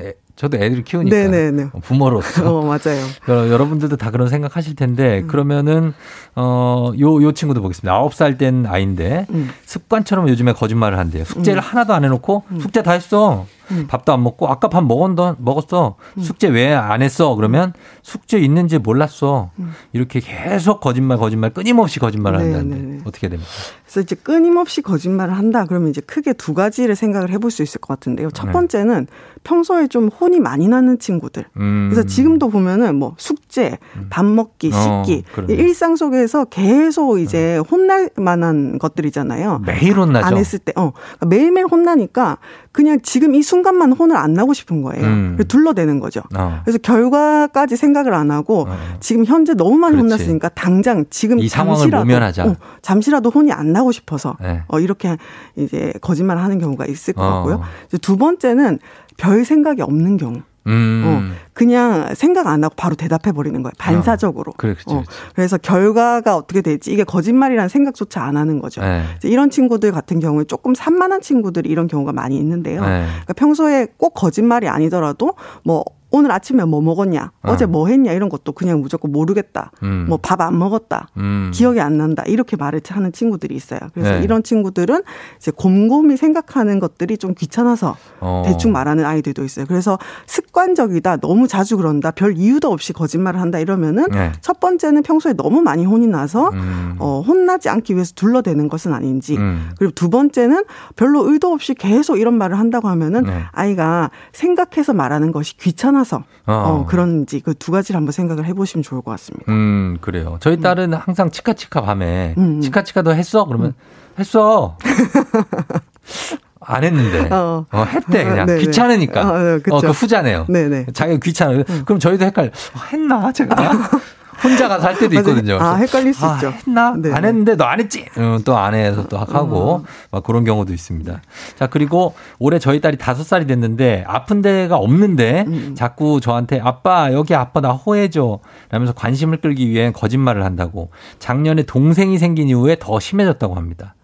저도 0.43 0.57
애들을 0.57 0.83
키우니까. 0.83 1.17
네네네. 1.17 1.69
어, 1.73 1.79
부모로서. 1.79 2.59
어, 2.59 2.63
맞아요. 2.65 3.07
여러분들도 3.49 3.97
다 3.97 4.11
그런 4.11 4.29
생각 4.29 4.57
하실 4.57 4.75
텐데, 4.75 5.21
음. 5.21 5.29
그러면은, 5.29 5.95
어, 6.35 6.91
요, 6.99 7.23
요 7.23 7.31
친구도 7.31 7.63
보겠습니다. 7.63 7.93
아홉 7.95 8.13
살 8.13 8.37
된 8.39 8.67
아이인데, 8.67 9.27
음. 9.31 9.51
습관처럼 9.67 10.29
요즘에 10.29 10.53
거짓말을 10.53 10.99
한대요. 10.99 11.25
숙제를 11.25 11.61
음. 11.61 11.65
하나도 11.65 11.95
안 11.95 12.03
해놓고, 12.03 12.43
음. 12.51 12.59
숙제 12.59 12.83
다 12.83 12.91
했어. 12.91 13.47
음. 13.71 13.87
밥도 13.87 14.13
안 14.13 14.23
먹고 14.23 14.49
아까 14.49 14.69
밥 14.69 14.85
먹었던 14.85 15.37
먹었어. 15.39 15.95
음. 16.19 16.23
숙제 16.23 16.49
왜 16.49 16.73
안 16.75 17.01
했어? 17.01 17.35
그러면 17.37 17.73
숙제 18.03 18.39
있는지 18.39 18.79
몰랐어. 18.79 19.51
음. 19.61 19.73
이렇게 19.93 20.21
계속 20.21 20.81
거짓말 20.81 21.17
거짓말 21.17 21.51
끊임없이 21.51 22.01
거짓말을 22.01 22.39
네, 22.39 22.45
한다는데 22.47 22.77
네, 22.77 22.93
네. 22.97 22.99
어떻게 23.07 23.29
됩니까? 23.29 23.49
그래서 23.85 24.01
이제 24.01 24.17
끊임없이 24.17 24.83
거짓말을 24.83 25.39
한다 25.39 25.65
그러면 25.67 25.89
이제 25.91 26.01
크게 26.03 26.33
두 26.35 26.53
가지를 26.55 26.97
생각을 26.97 27.31
해볼 27.31 27.51
수 27.51 27.63
있을 27.63 27.81
것 27.81 27.95
같은데요. 27.95 28.31
첫 28.33 28.47
네. 28.47 28.53
번째는 28.53 29.07
평소에 29.45 29.89
좀 29.89 30.09
혼이 30.09 30.41
많이 30.41 30.69
나는 30.69 30.99
친구들. 30.99 31.45
음. 31.57 31.89
그래서 31.91 32.07
지금도 32.07 32.49
보면은 32.49 32.97
뭐 32.97 33.15
숙제, 33.19 33.79
음. 33.97 34.07
밥 34.11 34.25
먹기, 34.25 34.71
어, 34.73 35.03
씻기 35.05 35.25
어, 35.39 35.43
일상 35.49 35.97
속에서 35.97 36.45
계속 36.45 37.19
이제 37.19 37.59
음. 37.59 37.65
혼날 37.71 38.11
만한 38.17 38.79
것들이잖아요. 38.79 39.63
매일 39.67 39.99
혼나죠. 39.99 40.27
안 40.27 40.37
했을 40.37 40.59
때, 40.59 40.73
어 40.77 40.93
그러니까 40.93 41.27
매일매일 41.27 41.67
혼나니까 41.67 42.39
그냥 42.71 43.01
지금 43.03 43.35
이 43.35 43.43
순간 43.43 43.63
순간만 43.63 43.93
혼을 43.93 44.17
안 44.17 44.35
나고 44.35 44.53
싶은 44.53 44.83
거예요. 44.83 45.05
음. 45.05 45.39
둘러대는 45.47 46.01
거죠. 46.01 46.21
어. 46.37 46.61
그래서 46.65 46.79
결과까지 46.79 47.77
생각을 47.77 48.13
안 48.13 48.31
하고 48.31 48.67
어. 48.69 48.77
지금 49.01 49.25
현재 49.25 49.55
너무 49.55 49.79
많이 49.79 49.97
그렇지. 49.97 50.15
혼났으니까 50.15 50.49
당장 50.51 51.05
지금 51.11 51.39
이 51.39 51.49
잠시라도 51.49 52.05
모면하자. 52.05 52.45
어, 52.45 52.57
잠시라도 52.83 53.31
혼이 53.31 53.53
안 53.53 53.73
나고 53.73 53.93
싶어서 53.93 54.37
네. 54.41 54.63
어, 54.69 54.81
이렇게 54.81 55.17
이제 55.57 55.93
거짓말을 56.01 56.43
하는 56.43 56.59
경우가 56.59 56.87
있을 56.87 57.15
것 57.15 57.23
어. 57.23 57.31
같고요. 57.35 57.63
두 58.01 58.17
번째는 58.17 58.79
별 59.17 59.45
생각이 59.45 59.83
없는 59.83 60.17
경우. 60.17 60.43
음. 60.67 61.03
어, 61.05 61.43
그냥 61.55 62.15
생각 62.15 62.47
안 62.47 62.63
하고 62.63 62.75
바로 62.77 62.95
대답해 62.95 63.33
버리는 63.33 63.61
거예요. 63.63 63.73
반사적으로. 63.79 64.51
어, 64.51 64.55
그래, 64.57 64.75
그치, 64.75 64.95
어, 64.95 65.03
그래서 65.35 65.59
결과가 65.59 66.37
어떻게 66.37 66.61
될지 66.61 66.93
이게 66.93 67.03
거짓말이라는 67.05 67.69
생각조차 67.69 68.23
안 68.23 68.37
하는 68.37 68.61
거죠. 68.61 68.81
네. 68.81 69.03
이런 69.25 69.51
친구들 69.51 69.91
같은 69.91 70.21
경우에 70.21 70.45
조금 70.45 70.75
산만한 70.75 71.21
친구들이 71.21 71.69
이런 71.69 71.89
경우가 71.89 72.13
많이 72.13 72.37
있는데요. 72.39 72.81
네. 72.83 73.07
그러니까 73.07 73.33
평소에 73.33 73.89
꼭 73.97 74.15
거짓말이 74.15 74.69
아니더라도 74.69 75.35
뭐 75.65 75.85
오늘 76.13 76.31
아침에 76.31 76.65
뭐 76.65 76.81
먹었냐, 76.83 77.33
어. 77.43 77.57
제뭐 77.57 77.89
했냐 77.89 78.13
이런 78.13 78.29
것도 78.29 78.53
그냥 78.53 78.81
무조건 78.83 79.11
모르겠다. 79.11 79.73
음. 79.83 80.05
뭐밥 80.09 80.43
안 80.43 80.59
먹었다. 80.59 81.09
음. 81.17 81.51
기억이 81.55 81.81
안 81.81 81.97
난다. 81.97 82.23
이렇게 82.27 82.57
말을 82.57 82.83
하는 82.87 83.13
친구들이 83.13 83.55
있어요. 83.55 83.81
그래서 83.95 84.13
네. 84.13 84.23
이런 84.23 84.43
친구들은 84.43 85.03
이제 85.39 85.51
곰곰이 85.51 86.19
생각하는 86.19 86.81
것들이 86.81 87.17
좀 87.17 87.35
귀찮아서 87.35 87.97
어. 88.21 88.43
대충 88.45 88.73
말하는 88.73 89.07
아이들도 89.07 89.43
있어요. 89.43 89.65
그래서 89.67 89.99
습관적이다. 90.27 91.17
너무 91.17 91.49
자주 91.49 91.79
그런다. 91.79 92.11
별 92.11 92.37
이유도 92.37 92.71
없이 92.71 92.93
거짓말을 92.93 93.41
한다 93.41 93.59
이러면은 93.59 94.07
네. 94.11 94.33
첫 94.43 94.61
번째는 94.61 95.03
평소에 95.03 95.33
너무 95.33 95.63
많이 95.63 95.87
혼이 95.87 96.07
나서 96.09 96.51
음. 96.51 96.97
어, 96.99 97.23
혼나지 97.27 97.71
않기 97.71 97.95
위해서 97.95 98.13
둘러대는 98.15 98.69
것은 98.69 98.93
아닌지. 98.93 99.39
음. 99.39 99.71
그리고 99.79 99.93
두 99.95 100.11
번째는 100.11 100.65
별로 100.95 101.31
의도 101.31 101.53
없이 101.53 101.73
계속 101.73 102.19
이런 102.21 102.35
말을 102.35 102.59
한다고 102.59 102.89
하면은 102.89 103.23
네. 103.23 103.45
아이가 103.53 104.11
생각해서 104.33 104.93
말하는 104.93 105.33
것이 105.33 105.57
귀찮아 105.57 106.02
떠나서 106.03 106.25
어. 106.47 106.53
어, 106.53 106.87
그런지 106.87 107.41
그 107.41 107.55
두 107.63 107.71
가지를 107.71 107.97
한번 107.97 108.13
생각을 108.13 108.45
해보시면 108.47 108.83
좋을 108.83 109.03
것 109.03 109.13
같습니다. 109.13 109.51
음 109.53 109.99
그래요. 110.01 110.39
저희 110.41 110.57
음. 110.57 110.61
딸은 110.61 110.93
음. 110.93 110.99
항상 111.01 111.31
치카치카 111.31 111.83
밤에 111.83 112.35
음, 112.39 112.43
음. 112.57 112.61
치카치카도 112.61 113.15
했어 113.15 113.45
그러면 113.45 113.69
음. 113.69 113.73
했어. 114.19 114.77
안 116.65 116.85
했는데 116.85 117.29
어, 117.35 117.67
어 117.73 117.85
했대 117.85 118.25
그냥 118.25 118.47
네 118.47 118.59
귀찮으니까 118.59 119.21
어, 119.31 119.39
네, 119.39 119.61
어, 119.71 119.81
그 119.81 119.91
후자네요. 119.91 120.47
네네. 120.49 120.87
자기가 120.93 121.19
귀찮아. 121.23 121.63
그럼 121.85 121.99
저희도 121.99 122.25
헷갈려. 122.25 122.49
어, 122.49 122.81
했나 122.93 123.33
제가 123.33 123.57
혼자 124.43 124.69
가서 124.69 124.87
할 124.89 124.99
때도 124.99 125.15
있거든요. 125.17 125.59
아, 125.61 125.75
헷갈릴 125.77 126.15
수 126.15 126.27
아, 126.27 126.35
있죠. 126.35 126.49
했나? 126.51 126.95
네. 126.97 127.13
안 127.13 127.25
했는데 127.25 127.55
너 127.57 127.65
안 127.73 127.81
했지? 127.81 128.05
어, 128.17 128.39
또안 128.45 128.75
해서 128.75 129.07
또 129.09 129.17
하고 129.17 129.57
어. 129.57 129.85
막 130.11 130.23
그런 130.25 130.45
경우도 130.45 130.73
있습니다. 130.75 131.23
자, 131.59 131.67
그리고 131.69 132.15
올해 132.39 132.59
저희 132.59 132.81
딸이 132.81 132.99
다섯 132.99 133.23
살이 133.25 133.47
됐는데 133.47 134.05
아픈 134.07 134.43
데가 134.43 134.77
없는데 134.77 135.45
음, 135.47 135.53
음. 135.53 135.75
자꾸 135.75 136.21
저한테 136.21 136.61
아빠, 136.63 137.13
여기 137.13 137.35
아빠 137.35 137.61
나 137.61 137.71
호해줘. 137.73 138.41
라면서 138.71 138.93
관심을 138.93 139.39
끌기 139.41 139.71
위해 139.71 139.91
거짓말을 139.93 140.45
한다고 140.45 140.91
작년에 141.19 141.63
동생이 141.63 142.19
생긴 142.19 142.49
이후에 142.49 142.77
더 142.79 143.01
심해졌다고 143.01 143.55
합니다. 143.55 143.95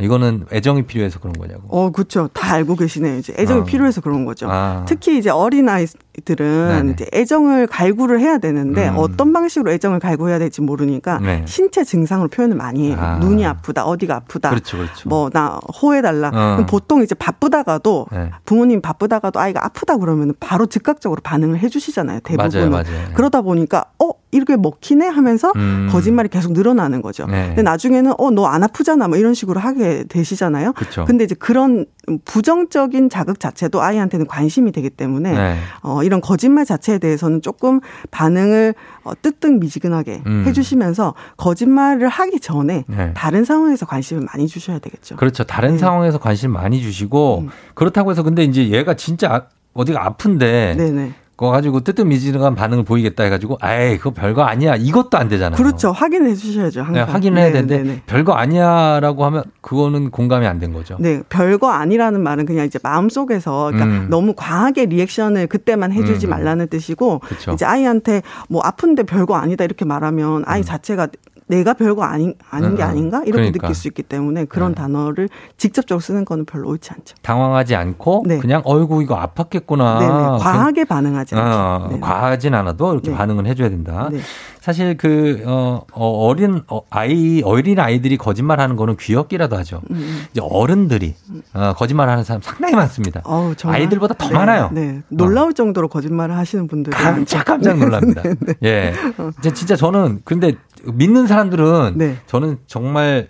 이거는 0.00 0.46
애정이 0.52 0.82
필요해서 0.82 1.18
그런 1.18 1.32
거냐고. 1.34 1.62
어, 1.68 1.90
그렇죠. 1.90 2.28
다 2.32 2.54
알고 2.54 2.76
계시네요. 2.76 3.16
이제 3.18 3.34
애정이 3.36 3.60
어. 3.62 3.64
필요해서 3.64 4.00
그런 4.00 4.24
거죠. 4.24 4.46
아. 4.50 4.84
특히 4.86 5.18
이제 5.18 5.28
어린 5.30 5.68
아이들은 5.68 6.92
이제 6.94 7.06
애정을 7.12 7.66
갈구를 7.66 8.20
해야 8.20 8.38
되는데 8.38 8.88
음. 8.88 8.94
어떤 8.96 9.32
방식으로 9.32 9.72
애정을 9.72 9.98
갈구해야 10.00 10.38
될지 10.38 10.60
모르니까 10.60 11.18
네. 11.18 11.42
신체 11.46 11.84
증상으로 11.84 12.28
표현을 12.28 12.56
많이 12.56 12.88
해요. 12.88 12.96
아. 12.98 13.18
눈이 13.18 13.44
아프다, 13.44 13.84
어디가 13.84 14.16
아프다. 14.16 14.50
그렇죠, 14.50 14.76
그렇죠. 14.78 15.08
뭐 15.08 15.28
나 15.30 15.58
호해 15.82 16.00
달라. 16.00 16.30
어. 16.32 16.64
보통 16.66 17.02
이제 17.02 17.14
바쁘다가도 17.14 18.06
네. 18.12 18.30
부모님 18.44 18.80
바쁘다가도 18.80 19.38
아이가 19.40 19.64
아프다 19.64 19.96
그러면 19.98 20.32
바로 20.40 20.66
즉각적으로 20.66 21.20
반응을 21.22 21.58
해 21.58 21.68
주시잖아요. 21.68 22.20
대부분은. 22.20 22.70
맞아요, 22.70 22.84
맞아요. 22.88 23.08
그러다 23.14 23.42
보니까 23.42 23.84
어 24.02 24.10
이렇게 24.30 24.56
먹히네 24.56 25.06
하면서 25.06 25.52
음. 25.56 25.88
거짓말이 25.90 26.28
계속 26.28 26.52
늘어나는 26.52 27.00
거죠. 27.02 27.26
네. 27.26 27.46
근데 27.48 27.62
나중에는 27.62 28.12
어 28.18 28.30
너 28.30 28.44
안 28.46 28.62
아프잖아 28.62 29.08
뭐 29.08 29.16
이런 29.16 29.34
식으로 29.34 29.58
하게 29.60 30.04
되시잖아요. 30.08 30.72
그쵸. 30.74 31.04
근데 31.06 31.24
이제 31.24 31.34
그런 31.34 31.86
부정적인 32.24 33.08
자극 33.10 33.40
자체도 33.40 33.82
아이한테는 33.82 34.26
관심이 34.26 34.70
되기 34.72 34.90
때문에 34.90 35.32
네. 35.32 35.58
어 35.82 36.02
이런 36.02 36.20
거짓말 36.20 36.64
자체에 36.64 36.98
대해서는 36.98 37.42
조금 37.42 37.80
반응을 38.10 38.74
어 39.04 39.12
뜨뜻미지근하게 39.20 40.22
음. 40.26 40.44
해 40.46 40.52
주시면서 40.52 41.14
거짓말을 41.36 42.08
하기 42.08 42.40
전에 42.40 42.84
네. 42.86 43.12
다른 43.14 43.44
상황에서 43.44 43.86
관심을 43.86 44.26
많이 44.32 44.46
주셔야 44.46 44.78
되겠죠. 44.78 45.16
그렇죠. 45.16 45.44
다른 45.44 45.72
네. 45.72 45.78
상황에서 45.78 46.18
관심 46.18 46.52
많이 46.52 46.80
주시고 46.80 47.40
음. 47.44 47.48
그렇다고 47.74 48.10
해서 48.10 48.22
근데 48.22 48.44
이제 48.44 48.68
얘가 48.68 48.94
진짜 48.94 49.46
어디가 49.74 50.04
아픈데 50.04 50.74
네네. 50.76 51.12
그거 51.38 51.52
가지고 51.52 51.78
뜨뜻미지근한 51.80 52.56
반응을 52.56 52.82
보이겠다 52.82 53.22
해가지고 53.22 53.58
아이 53.60 53.96
그거 53.96 54.10
별거 54.10 54.42
아니야 54.42 54.74
이것도 54.74 55.16
안 55.16 55.28
되잖아요. 55.28 55.56
그렇죠. 55.56 55.92
확인해 55.92 56.34
주셔야죠. 56.34 56.80
항상. 56.80 56.94
네, 56.94 57.00
확인을 57.12 57.38
해야 57.38 57.46
네, 57.46 57.52
되는데 57.52 57.78
네네. 57.78 58.02
별거 58.06 58.32
아니야라고 58.32 59.24
하면 59.24 59.44
그거는 59.60 60.10
공감이 60.10 60.46
안 60.46 60.58
된 60.58 60.72
거죠. 60.72 60.96
네, 60.98 61.22
별거 61.28 61.70
아니라는 61.70 62.20
말은 62.20 62.44
그냥 62.44 62.66
이제 62.66 62.80
마음 62.82 63.08
속에서 63.08 63.70
그러니까 63.70 63.84
음. 63.84 64.06
너무 64.10 64.34
과하게 64.36 64.86
리액션을 64.86 65.46
그때만 65.46 65.92
해주지 65.92 66.26
음. 66.26 66.30
말라는 66.30 66.66
뜻이고 66.66 67.20
그쵸. 67.20 67.52
이제 67.52 67.64
아이한테 67.64 68.22
뭐 68.48 68.60
아픈데 68.64 69.04
별거 69.04 69.36
아니다 69.36 69.62
이렇게 69.62 69.84
말하면 69.84 70.42
아이 70.46 70.62
음. 70.62 70.64
자체가 70.64 71.06
내가 71.48 71.74
별거 71.74 72.04
아닌 72.04 72.34
아닌 72.50 72.76
게 72.76 72.82
아닌가 72.82 73.18
이렇게 73.24 73.50
그러니까. 73.50 73.68
느낄 73.68 73.74
수 73.74 73.88
있기 73.88 74.02
때문에 74.02 74.44
그런 74.44 74.72
네. 74.72 74.82
단어를 74.82 75.28
직접적으로 75.56 76.00
쓰는 76.00 76.24
거는 76.24 76.44
별로 76.44 76.68
옳지 76.68 76.90
않죠. 76.92 77.16
당황하지 77.22 77.74
않고 77.74 78.24
네. 78.26 78.38
그냥 78.38 78.62
어이구 78.64 79.02
이거 79.02 79.18
아팠겠구나. 79.18 79.98
네네. 79.98 80.38
과하게 80.38 80.84
반응하지 80.84 81.34
않죠. 81.34 81.94
어, 81.94 81.98
과하진 82.00 82.54
않아도 82.54 82.92
이렇게 82.92 83.10
네. 83.10 83.16
반응을 83.16 83.46
해줘야 83.46 83.68
된다. 83.70 84.08
네. 84.12 84.20
사실 84.60 84.98
그 84.98 85.42
어, 85.46 85.80
어 85.92 86.26
어린 86.26 86.62
어, 86.68 86.82
아이 86.90 87.40
어린 87.42 87.80
아이들이 87.80 88.18
거짓말하는 88.18 88.76
거는 88.76 88.96
귀엽기라도 88.98 89.56
하죠. 89.56 89.80
음. 89.90 89.96
음. 89.96 90.24
이제 90.30 90.42
어른들이 90.42 91.14
어, 91.54 91.72
거짓말하는 91.74 92.24
사람 92.24 92.42
상당히 92.42 92.74
많습니다. 92.74 93.22
어우, 93.24 93.54
아이들보다 93.64 94.14
더 94.14 94.28
네, 94.28 94.34
많아요. 94.34 94.70
네. 94.72 95.02
놀라울 95.08 95.50
어. 95.50 95.54
정도로 95.54 95.88
거짓말을 95.88 96.36
하시는 96.36 96.66
분들 96.66 96.92
깜짝 96.92 97.46
깜짝 97.46 97.78
놀랍니다. 97.78 98.22
네, 98.22 98.34
네. 98.40 98.54
예, 98.62 98.94
어. 99.16 99.30
진짜 99.40 99.74
저는 99.74 100.20
근데 100.24 100.54
믿는 100.84 101.26
사람들은 101.26 101.94
네. 101.96 102.16
저는 102.26 102.58
정말 102.66 103.28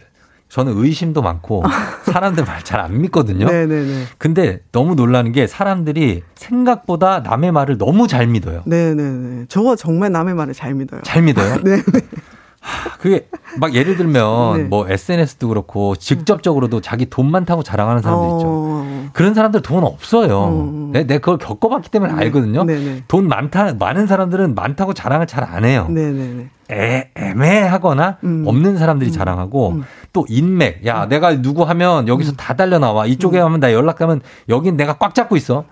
저는 0.48 0.72
의심도 0.76 1.20
많고 1.22 1.62
사람들 2.04 2.44
말 2.44 2.62
잘 2.62 2.80
안 2.80 3.00
믿거든요. 3.02 3.46
네네네. 3.46 4.04
근데 4.18 4.60
너무 4.72 4.94
놀라는 4.94 5.32
게 5.32 5.46
사람들이 5.46 6.22
생각보다 6.34 7.20
남의 7.20 7.52
말을 7.52 7.76
너무 7.78 8.06
잘 8.08 8.26
믿어요. 8.26 8.62
네네네. 8.64 9.46
저거 9.48 9.76
정말 9.76 10.10
남의 10.12 10.34
말을 10.34 10.54
잘 10.54 10.74
믿어요. 10.74 11.00
잘 11.02 11.22
믿어요? 11.22 11.56
네. 11.64 11.82
그게 13.00 13.28
막 13.58 13.74
예를 13.74 13.96
들면 13.96 14.56
네. 14.56 14.62
뭐 14.64 14.86
SNS도 14.88 15.48
그렇고 15.48 15.96
직접적으로도 15.96 16.80
자기 16.80 17.06
돈 17.06 17.30
많다고 17.30 17.62
자랑하는 17.62 18.02
사람들 18.02 18.28
어... 18.28 18.36
있죠. 18.36 18.48
그런 19.12 19.34
사람들 19.34 19.62
돈 19.62 19.84
없어요. 19.84 20.38
어... 20.38 20.90
내, 20.92 21.04
내 21.04 21.18
그걸 21.18 21.38
겪어봤기 21.38 21.90
때문에 21.90 22.12
네. 22.12 22.18
알거든요. 22.20 22.64
네네. 22.64 23.04
돈 23.08 23.28
많다 23.28 23.74
많은 23.74 24.06
사람들은 24.06 24.54
많다고 24.54 24.94
자랑을 24.94 25.26
잘 25.26 25.48
안 25.48 25.64
해요. 25.64 25.86
네네네. 25.88 26.48
애, 26.70 27.10
애매하거나 27.14 28.18
음. 28.24 28.44
없는 28.46 28.76
사람들이 28.76 29.10
음. 29.10 29.12
자랑하고 29.12 29.70
음. 29.70 29.84
또 30.12 30.26
인맥. 30.28 30.84
야, 30.86 31.04
음. 31.04 31.08
내가 31.08 31.40
누구 31.40 31.62
하면 31.62 32.06
여기서 32.08 32.32
음. 32.32 32.36
다 32.36 32.54
달려 32.54 32.78
나와. 32.78 33.06
이쪽에 33.06 33.38
하면 33.38 33.58
음. 33.58 33.60
나 33.60 33.72
연락 33.72 33.96
가면 33.98 34.20
여긴 34.48 34.76
내가 34.76 34.98
꽉 34.98 35.14
잡고 35.14 35.36
있어. 35.36 35.64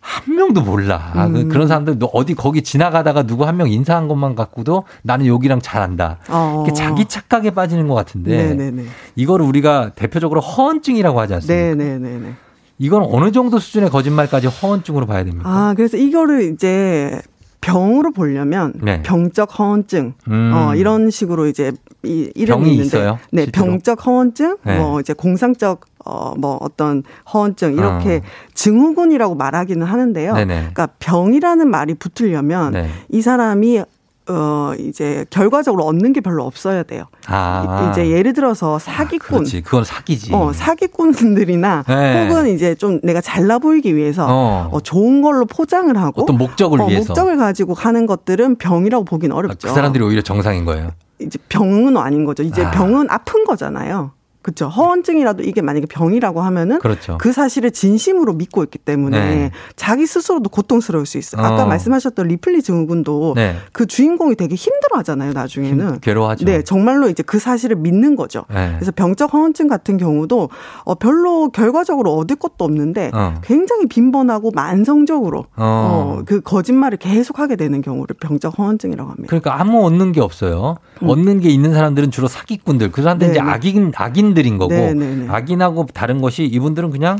한 0.00 0.34
명도 0.36 0.62
몰라. 0.62 1.12
그 1.32 1.40
음. 1.40 1.48
그런 1.48 1.66
사람들 1.68 1.98
어디 2.12 2.34
거기 2.34 2.62
지나가다가 2.62 3.24
누구 3.24 3.44
한 3.46 3.56
명 3.58 3.68
인사한 3.68 4.06
것만 4.08 4.34
갖고도 4.36 4.84
나는 5.02 5.26
여기랑 5.26 5.60
잘 5.60 5.82
안다. 5.82 6.18
어. 6.28 6.64
자기 6.74 7.04
착각에 7.06 7.50
빠지는 7.50 7.88
것 7.88 7.94
같은데 7.94 8.54
네네네. 8.54 8.84
이거를 9.16 9.44
우리가 9.44 9.90
대표적으로 9.96 10.40
허언증이라고 10.40 11.18
하지 11.20 11.34
않습니까? 11.34 11.74
네네네. 11.74 12.32
이건 12.78 13.02
어느 13.10 13.32
정도 13.32 13.58
수준의 13.58 13.90
거짓말까지 13.90 14.46
허언증으로 14.46 15.06
봐야 15.06 15.24
됩니까? 15.24 15.48
아, 15.48 15.74
그래서 15.74 15.96
이거를 15.96 16.52
이제 16.52 17.20
병으로 17.60 18.12
보려면 18.12 18.72
네. 18.80 19.02
병적 19.02 19.58
허언증 19.58 20.14
음. 20.28 20.52
어 20.54 20.74
이런 20.76 21.10
식으로 21.10 21.48
이제 21.48 21.72
이 22.04 22.30
이름이 22.36 22.70
있는데 22.70 22.86
있어요? 22.86 23.18
네, 23.32 23.42
실제로? 23.42 23.66
병적 23.66 24.06
허언증 24.06 24.56
네. 24.64 24.78
뭐 24.78 25.00
이제 25.00 25.12
공상적 25.12 25.80
어 26.08 26.38
뭐 26.38 26.58
어떤 26.60 27.02
허언증 27.32 27.74
이렇게 27.74 28.16
어. 28.16 28.20
증후군이라고 28.54 29.34
말하기는 29.34 29.86
하는데요. 29.86 30.34
네네. 30.34 30.54
그러니까 30.54 30.88
병이라는 30.98 31.68
말이 31.68 31.94
붙으려면 31.94 32.72
네. 32.72 32.88
이 33.10 33.20
사람이 33.20 33.82
어, 34.30 34.72
이제 34.78 35.24
결과적으로 35.30 35.84
얻는 35.86 36.12
게 36.12 36.20
별로 36.20 36.44
없어야 36.44 36.82
돼요. 36.82 37.04
아. 37.26 37.88
이제 37.90 38.10
예를 38.10 38.34
들어서 38.34 38.78
사기꾼. 38.78 39.26
아, 39.26 39.38
그렇지. 39.38 39.62
그건 39.62 39.84
사기지. 39.84 40.34
어, 40.34 40.52
사기꾼들이나 40.52 41.84
네. 41.88 42.28
혹은 42.28 42.48
이제 42.48 42.74
좀 42.74 43.00
내가 43.02 43.22
잘나 43.22 43.58
보이기 43.58 43.96
위해서 43.96 44.26
어. 44.28 44.68
어 44.70 44.80
좋은 44.80 45.22
걸로 45.22 45.46
포장을 45.46 45.96
하고 45.96 46.22
어떤 46.22 46.36
목적을 46.36 46.80
어, 46.82 46.86
위해서 46.86 47.08
목적을 47.08 47.38
가지고 47.38 47.74
가는 47.74 48.04
것들은 48.06 48.56
병이라고 48.56 49.04
보긴 49.04 49.32
어렵죠. 49.32 49.68
아, 49.68 49.70
그 49.70 49.74
사람들이 49.74 50.04
오히려 50.04 50.20
정상인 50.20 50.66
거예요. 50.66 50.90
이제 51.20 51.38
병은 51.48 51.96
아닌 51.96 52.26
거죠. 52.26 52.42
이제 52.42 52.62
아. 52.64 52.70
병은 52.70 53.06
아픈 53.10 53.44
거잖아요. 53.46 54.12
그렇죠. 54.42 54.68
허언증이라도 54.68 55.42
이게 55.42 55.60
만약에 55.60 55.86
병이라고 55.86 56.40
하면은 56.40 56.78
그렇죠. 56.78 57.18
그 57.18 57.32
사실을 57.32 57.70
진심으로 57.70 58.34
믿고 58.34 58.62
있기 58.64 58.78
때문에 58.78 59.18
네. 59.18 59.50
자기 59.76 60.06
스스로도 60.06 60.48
고통스러울 60.48 61.06
수 61.06 61.18
있어요. 61.18 61.44
아까 61.44 61.64
어. 61.64 61.66
말씀하셨던 61.66 62.28
리플리 62.28 62.62
증후군도 62.62 63.34
네. 63.34 63.56
그 63.72 63.86
주인공이 63.86 64.36
되게 64.36 64.54
힘들어하잖아요. 64.54 65.32
나중에는 65.32 66.00
괴로워하죠. 66.00 66.44
네, 66.44 66.62
정말로 66.62 67.08
이제 67.08 67.22
그 67.22 67.38
사실을 67.38 67.76
믿는 67.76 68.16
거죠. 68.16 68.44
네. 68.48 68.72
그래서 68.76 68.92
병적 68.92 69.32
허언증 69.32 69.68
같은 69.68 69.96
경우도 69.96 70.48
어, 70.84 70.94
별로 70.94 71.50
결과적으로 71.50 72.14
얻을 72.14 72.36
것도 72.36 72.64
없는데 72.64 73.10
어. 73.12 73.34
굉장히 73.42 73.86
빈번하고 73.86 74.52
만성적으로 74.54 75.46
어. 75.56 76.18
어. 76.18 76.22
그 76.24 76.40
거짓말을 76.40 76.98
계속하게 76.98 77.56
되는 77.56 77.82
경우를 77.82 78.16
병적 78.20 78.58
허언증이라고 78.58 79.10
합니다. 79.10 79.26
그러니까 79.28 79.60
아무 79.60 79.84
얻는 79.84 80.12
게 80.12 80.20
없어요. 80.20 80.76
음. 81.02 81.08
얻는 81.08 81.40
게 81.40 81.48
있는 81.48 81.74
사람들은 81.74 82.10
주로 82.10 82.28
사기꾼들, 82.28 82.92
그 82.92 83.02
사람들 83.02 83.26
네, 83.28 83.32
이제 83.32 83.42
네. 83.42 83.48
악인 83.48 83.92
악인들인 84.28 84.58
거고 84.58 84.72
네네네. 84.74 85.06
네, 85.06 85.16
네. 85.24 85.28
악인하고 85.28 85.86
다른 85.94 86.20
것이 86.20 86.44
이분들은 86.44 86.90
그냥 86.90 87.18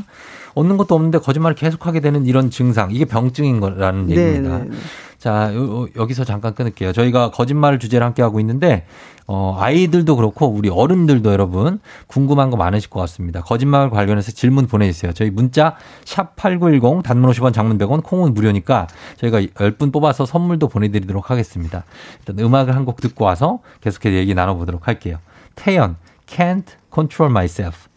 얻는 0.55 0.77
것도 0.77 0.95
없는데 0.95 1.19
거짓말을 1.19 1.55
계속하게 1.55 1.99
되는 1.99 2.25
이런 2.25 2.49
증상, 2.49 2.91
이게 2.91 3.05
병증인 3.05 3.59
거라는 3.59 4.09
얘기입니다. 4.09 4.57
네네네. 4.59 4.75
자, 5.19 5.51
여기서 5.97 6.23
잠깐 6.23 6.53
끊을게요. 6.55 6.93
저희가 6.93 7.31
거짓말 7.31 7.77
주제를 7.77 8.05
함께 8.05 8.21
하고 8.21 8.39
있는데 8.39 8.85
어, 9.27 9.55
아이들도 9.59 10.15
그렇고 10.15 10.47
우리 10.47 10.69
어른들도 10.69 11.31
여러분 11.31 11.79
궁금한 12.07 12.49
거 12.49 12.57
많으실 12.57 12.89
것 12.89 12.99
같습니다. 13.01 13.41
거짓말 13.41 13.89
관련해서 13.89 14.31
질문 14.31 14.65
보내주세요. 14.67 15.11
저희 15.13 15.29
문자 15.29 15.75
샵 16.05 16.35
8910 16.37 17.03
단문 17.03 17.29
50원 17.31 17.53
장문 17.53 17.77
100원 17.77 18.01
콩은 18.01 18.33
무료니까 18.33 18.87
저희가 19.17 19.41
10분 19.41 19.91
뽑아서 19.91 20.25
선물도 20.25 20.67
보내드리도록 20.69 21.29
하겠습니다. 21.29 21.83
일단 22.19 22.39
음악을 22.43 22.75
한 22.75 22.85
곡 22.85 23.01
듣고 23.01 23.25
와서 23.25 23.59
계속해서 23.81 24.15
얘기 24.15 24.33
나눠보도록 24.33 24.87
할게요. 24.87 25.17
태연, 25.55 25.97
Can't 26.29 26.75
Control 26.91 27.29
Myself. 27.29 27.88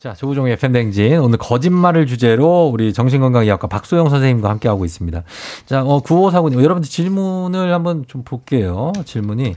자, 0.00 0.14
조우종의 0.14 0.56
팬댕진. 0.56 1.18
오늘 1.18 1.36
거짓말을 1.36 2.06
주제로 2.06 2.70
우리 2.72 2.94
정신건강의학과 2.94 3.66
박소영 3.66 4.08
선생님과 4.08 4.48
함께하고 4.48 4.86
있습니다. 4.86 5.24
자, 5.66 5.82
어, 5.82 6.00
9549님. 6.00 6.54
여러분들 6.62 6.88
질문을 6.88 7.74
한번 7.74 8.06
좀 8.08 8.22
볼게요. 8.24 8.94
질문이. 9.04 9.56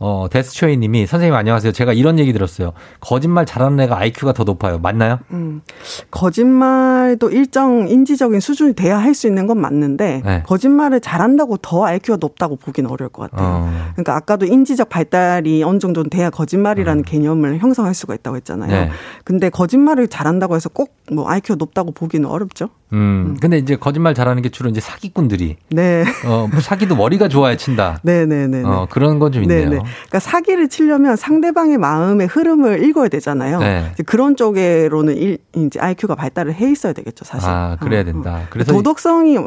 어, 0.00 0.26
데스초이 0.28 0.78
님이 0.78 1.06
선생님 1.06 1.32
안녕하세요. 1.32 1.70
제가 1.70 1.92
이런 1.92 2.18
얘기 2.18 2.32
들었어요. 2.32 2.72
거짓말 2.98 3.46
잘하는 3.46 3.78
애가 3.78 3.96
IQ가 3.96 4.32
더 4.32 4.42
높아요. 4.42 4.80
맞나요? 4.80 5.20
음, 5.30 5.62
거짓말도 6.10 7.30
일정 7.30 7.86
인지적인 7.88 8.40
수준이 8.40 8.72
돼야 8.74 8.98
할 8.98 9.14
수 9.14 9.28
있는 9.28 9.46
건 9.46 9.60
맞는데, 9.60 10.22
네. 10.24 10.42
거짓말을 10.44 11.00
잘한다고 11.00 11.58
더 11.58 11.84
IQ가 11.84 12.18
높다고 12.20 12.56
보기는 12.56 12.90
어려울 12.90 13.12
것 13.12 13.30
같아요. 13.30 13.48
어. 13.48 13.70
그러니까 13.92 14.16
아까도 14.16 14.44
인지적 14.44 14.88
발달이 14.88 15.62
어느 15.62 15.78
정도는 15.78 16.10
돼야 16.10 16.30
거짓말이라는 16.30 17.02
음. 17.02 17.04
개념을 17.06 17.58
형성할 17.60 17.94
수가 17.94 18.16
있다고 18.16 18.34
했잖아요. 18.38 18.70
네. 18.72 18.90
근데 19.22 19.50
거짓말 19.50 19.83
거짓말을 19.84 20.08
잘한다고 20.08 20.56
해서 20.56 20.68
꼭 20.68 21.04
뭐 21.12 21.28
IQ가 21.28 21.56
높다고 21.58 21.92
보기는 21.92 22.26
어렵죠. 22.28 22.70
음. 22.92 22.94
음. 23.32 23.36
근데 23.40 23.58
이제 23.58 23.76
거짓말 23.76 24.14
잘하는 24.14 24.40
게 24.42 24.48
주로 24.48 24.70
이제 24.70 24.80
사기꾼들이. 24.80 25.56
네. 25.70 26.04
어, 26.26 26.48
뭐 26.50 26.60
사기도 26.60 26.96
머리가 26.96 27.28
좋아야 27.28 27.56
친다. 27.56 27.98
네네네. 28.02 28.26
네, 28.46 28.46
네, 28.46 28.62
네. 28.62 28.64
어, 28.66 28.86
그런 28.88 29.18
건 29.18 29.34
좀 29.34 29.42
있네요. 29.42 29.68
네네. 29.68 29.78
그러니까 29.82 30.18
사기를 30.20 30.68
치려면 30.68 31.16
상대방의 31.16 31.76
마음의 31.76 32.28
흐름을 32.28 32.84
읽어야 32.84 33.08
되잖아요. 33.08 33.58
네. 33.58 33.92
그런 34.06 34.36
쪽으로는 34.36 35.16
일, 35.16 35.38
이제 35.56 35.80
IQ가 35.80 36.14
발달을 36.14 36.54
해 36.54 36.70
있어야 36.70 36.92
되겠죠, 36.92 37.24
사실. 37.24 37.48
아, 37.50 37.76
그래야 37.80 38.02
어, 38.02 38.04
된다. 38.04 38.36
어. 38.36 38.46
그래서 38.50 38.72
도덕성이 38.72 39.38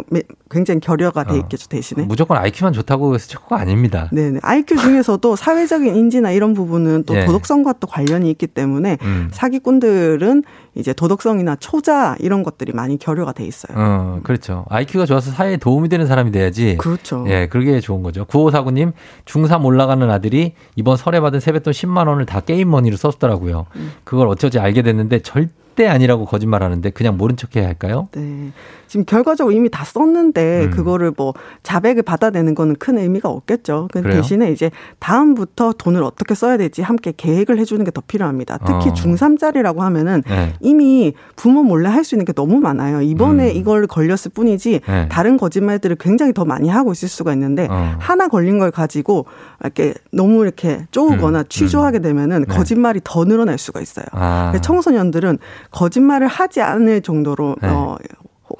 굉장히 0.52 0.80
결여가 0.82 1.24
돼 1.24 1.36
어. 1.36 1.38
있겠죠, 1.38 1.68
대신에. 1.70 2.04
무조건 2.04 2.38
IQ만 2.38 2.74
좋다고 2.74 3.16
해서 3.16 3.28
좋고가 3.30 3.60
아닙니다. 3.62 4.10
네 4.12 4.30
네. 4.30 4.40
IQ 4.44 4.76
중에서도 4.78 5.36
사회적인 5.38 5.96
인지나 5.96 6.32
이런 6.32 6.54
부분은 6.54 7.04
또 7.06 7.14
네. 7.14 7.26
도덕성과 7.26 7.76
또 7.80 7.88
관련이 7.88 8.30
있기 8.32 8.48
때문에 8.48 8.98
음. 9.02 9.30
사기꾼들은 9.32 10.27
이제 10.76 10.94
도덕성이나 10.94 11.58
초자 11.58 12.16
이런 12.20 12.44
것들이 12.44 12.72
많이 12.74 12.98
결여가 12.98 13.34
돼 13.34 13.46
있어요. 13.46 13.78
어, 13.78 14.20
그렇죠. 14.24 14.66
IQ가 14.70 15.06
좋아서 15.06 15.32
사회에 15.32 15.58
도움이 15.58 15.90
되는 15.90 16.06
사람이 16.06 16.32
돼야지. 16.32 16.78
그렇죠. 16.78 17.26
예, 17.28 17.48
그게 17.48 17.80
좋은 17.80 18.04
거죠. 18.04 18.26
9549님, 18.26 18.94
중3 19.26 19.66
올라가는 19.66 20.10
아들이 20.10 20.54
이번 20.76 20.98
설에 20.98 21.20
받은 21.20 21.40
세뱃돈 21.40 21.74
10만 21.74 22.08
원을 22.08 22.26
다 22.26 22.42
게임 22.42 22.70
머니로 22.70 22.98
썼더라고요. 22.98 23.66
음. 23.76 23.92
그걸 24.04 24.28
어쩌지 24.28 24.60
알게 24.60 24.82
됐는데 24.82 25.20
절대 25.20 25.52
아니라고 25.86 26.26
거짓말 26.26 26.64
하는데 26.64 26.90
그냥 26.90 27.18
모른 27.18 27.36
척 27.36 27.56
해야 27.56 27.68
할까요? 27.68 28.08
네. 28.14 28.52
지금 28.88 29.06
결과적으로 29.06 29.54
이미 29.54 29.70
다 29.70 29.84
썼는데 29.84 30.66
음. 30.66 30.72
그거를 30.72 31.12
뭐 31.18 31.34
자백을 31.62 32.04
받아내는 32.04 32.56
거는 32.56 32.78
큰 32.80 32.98
의미가 32.98 33.28
없겠죠. 33.28 33.90
그 33.92 34.02
대신에 34.02 34.50
이제 34.52 34.72
다음부터 35.00 35.74
돈을 35.78 36.02
어떻게 36.04 36.34
써야 36.36 36.56
될지 36.56 36.82
함께 36.82 37.14
계획을 37.16 37.60
해주는 37.60 37.84
게 37.84 37.92
더 37.92 38.02
필요합니다. 38.08 38.60
특히 38.60 38.90
어. 38.90 38.94
중3짜리라고 38.94 39.80
하면은 39.80 40.24
네. 40.28 40.54
이미 40.62 41.14
부모 41.36 41.64
몰래 41.64 41.90
할 41.90 42.04
수 42.08 42.16
있는 42.16 42.24
게 42.26 42.32
너무 42.32 42.60
많아요. 42.62 43.02
이번에 43.02 43.52
음. 43.52 43.56
이걸 43.58 43.86
걸렸을 43.88 44.32
뿐이지 44.34 44.80
네. 44.88 45.08
다른 45.10 45.36
거짓말들을 45.36 45.98
굉장히 46.00 46.32
더 46.32 46.46
많이 46.46 46.70
하고 46.70 46.94
있을 46.94 47.10
수가 47.10 47.34
있는데 47.34 47.68
어. 47.70 47.96
하나 48.00 48.30
걸린 48.30 48.60
걸 48.60 48.72
가지고 48.72 49.26
이렇게 49.62 49.94
너무 50.14 50.44
이렇게 50.44 50.86
쪼우거나 50.92 51.40
음. 51.40 51.44
취조하게 51.50 52.00
음. 52.00 52.02
되면은 52.04 52.46
네. 52.48 52.56
거짓말이 52.56 53.02
더 53.04 53.26
늘어날 53.26 53.58
수가 53.58 53.82
있어요. 53.82 54.06
아. 54.12 54.54
청소년들은 54.62 55.38
거짓말을 55.72 56.28
하지 56.28 56.62
않을 56.62 57.02
정도로 57.02 57.56
네. 57.62 57.68
어, 57.70 57.98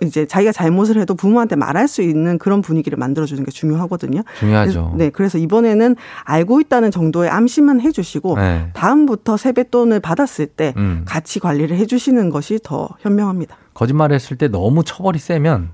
이제 0.02 0.26
자기가 0.26 0.52
잘못을 0.52 1.00
해도 1.00 1.16
부모한테 1.16 1.56
말할 1.56 1.88
수 1.88 2.02
있는 2.02 2.38
그런 2.38 2.62
분위기를 2.62 2.98
만들어주는 2.98 3.44
게 3.44 3.52
중요하거든요. 3.52 4.24
중요하죠. 4.38 4.94
네, 4.98 5.10
그래서 5.10 5.38
이번에는 5.38 5.96
알고 6.24 6.62
있다는 6.62 6.92
정도의 6.92 7.30
암시만 7.30 7.82
해주시고 7.82 8.36
네. 8.38 8.70
다음부터 8.74 9.38
세뱃돈을 9.38 10.00
받았을 10.00 10.48
때 10.48 10.74
음. 10.78 11.04
같이 11.06 11.40
관리를 11.40 11.78
해주시는 11.78 12.30
것이 12.30 12.60
더 12.62 12.90
현명합니다. 13.00 13.58
거짓말했을 13.74 14.38
때 14.38 14.48
너무 14.48 14.84
처벌이 14.84 15.20
세면 15.20 15.70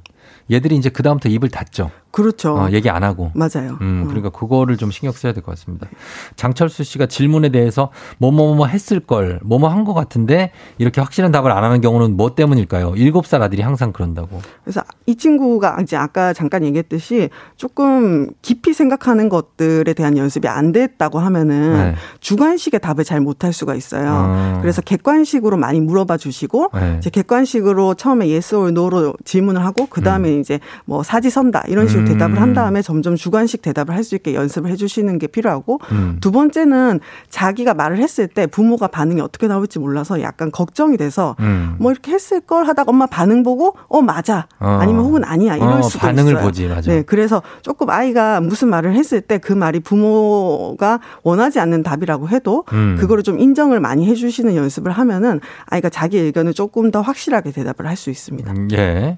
얘들이 0.51 0.75
이제 0.75 0.89
그 0.89 1.03
다음부터 1.03 1.29
입을 1.29 1.49
닫죠. 1.49 1.89
그렇죠. 2.13 2.55
어, 2.55 2.69
얘기 2.71 2.91
안 2.91 3.03
하고. 3.03 3.31
맞아요. 3.33 3.79
음, 3.81 4.03
어. 4.03 4.07
그러니까 4.07 4.29
그거를 4.29 4.77
좀 4.77 4.91
신경 4.91 5.11
써야 5.13 5.33
될 5.33 5.41
것 5.41 5.51
같습니다. 5.53 5.87
장철수 6.35 6.83
씨가 6.83 7.07
질문에 7.07 7.49
대해서 7.49 7.89
뭐뭐뭐 8.19 8.67
했을 8.67 8.99
걸, 8.99 9.39
뭐뭐 9.43 9.67
한 9.67 9.83
것 9.83 9.93
같은데 9.95 10.51
이렇게 10.77 11.01
확실한 11.01 11.31
답을 11.31 11.51
안 11.51 11.63
하는 11.63 11.81
경우는 11.81 12.15
뭐 12.15 12.35
때문일까요? 12.35 12.93
일곱 12.95 13.25
살 13.25 13.41
아들이 13.41 13.63
항상 13.63 13.91
그런다고. 13.91 14.39
그래서 14.63 14.81
이 15.07 15.15
친구가 15.15 15.79
이제 15.81 15.97
아까 15.97 16.33
잠깐 16.33 16.63
얘기했듯이 16.63 17.29
조금 17.57 18.29
깊이 18.43 18.73
생각하는 18.73 19.27
것들에 19.27 19.93
대한 19.93 20.15
연습이 20.17 20.47
안 20.47 20.71
됐다고 20.71 21.17
하면은 21.19 21.73
네. 21.73 21.95
주관식의 22.19 22.79
답을 22.79 23.03
잘 23.03 23.19
못할 23.21 23.51
수가 23.53 23.73
있어요. 23.73 24.25
음. 24.55 24.59
그래서 24.61 24.81
객관식으로 24.83 25.57
많이 25.57 25.79
물어봐 25.81 26.17
주시고 26.17 26.69
네. 26.75 26.95
이제 26.99 27.09
객관식으로 27.09 27.95
처음에 27.95 28.27
yes 28.31 28.53
or 28.55 28.69
no로 28.69 29.15
질문을 29.25 29.65
하고 29.65 29.87
그 29.89 30.01
다음에 30.01 30.29
음. 30.29 30.39
이제 30.39 30.59
뭐 30.85 31.01
사지선다 31.01 31.63
이런 31.67 31.87
식으로 31.87 32.02
음. 32.03 32.07
대답을 32.07 32.39
한 32.41 32.53
다음에 32.53 32.81
점점 32.81 33.15
주관식 33.15 33.61
대답을 33.61 33.93
할 33.95 34.03
수 34.03 34.15
있게 34.15 34.33
연습을 34.33 34.69
해주시는 34.69 35.17
게 35.17 35.27
필요하고 35.27 35.79
음. 35.91 36.17
두 36.19 36.31
번째는 36.31 36.99
자기가 37.29 37.73
말을 37.73 37.97
했을 37.99 38.27
때 38.27 38.47
부모가 38.47 38.87
반응이 38.87 39.21
어떻게 39.21 39.47
나올지 39.47 39.79
몰라서 39.79 40.21
약간 40.21 40.51
걱정이 40.51 40.97
돼서 40.97 41.35
음. 41.39 41.75
뭐 41.79 41.91
이렇게 41.91 42.11
했을 42.11 42.41
걸 42.41 42.67
하다가 42.67 42.89
엄마 42.89 43.05
반응 43.05 43.43
보고 43.43 43.75
어 43.87 44.01
맞아 44.01 44.47
어. 44.59 44.77
아니면 44.81 45.05
혹은 45.05 45.23
아니야 45.23 45.55
이럴 45.55 45.69
어, 45.69 45.81
수도 45.83 45.99
반응을 45.99 46.33
있어요. 46.33 46.43
보지 46.43 46.67
맞아. 46.67 46.91
네, 46.91 47.01
그래서 47.03 47.41
조금 47.61 47.89
아이가 47.89 48.41
무슨 48.41 48.67
말을 48.69 48.93
했을 48.93 49.21
때 49.21 49.39
그 49.39 49.53
말이 49.53 49.79
부모가 49.79 50.99
원하지 51.23 51.59
않는 51.59 51.83
답이라고 51.83 52.29
해도 52.29 52.63
음. 52.73 52.97
그거를 52.99 53.23
좀 53.23 53.39
인정을 53.39 53.79
많이 53.79 54.05
해주시는 54.07 54.55
연습을 54.55 54.91
하면은 54.91 55.39
아이가 55.65 55.89
자기 55.89 56.17
의견을 56.19 56.53
조금 56.53 56.91
더 56.91 57.01
확실하게 57.01 57.51
대답을 57.51 57.87
할 57.87 57.95
수 57.95 58.09
있습니다. 58.09 58.51
음, 58.51 58.67
예. 58.73 59.17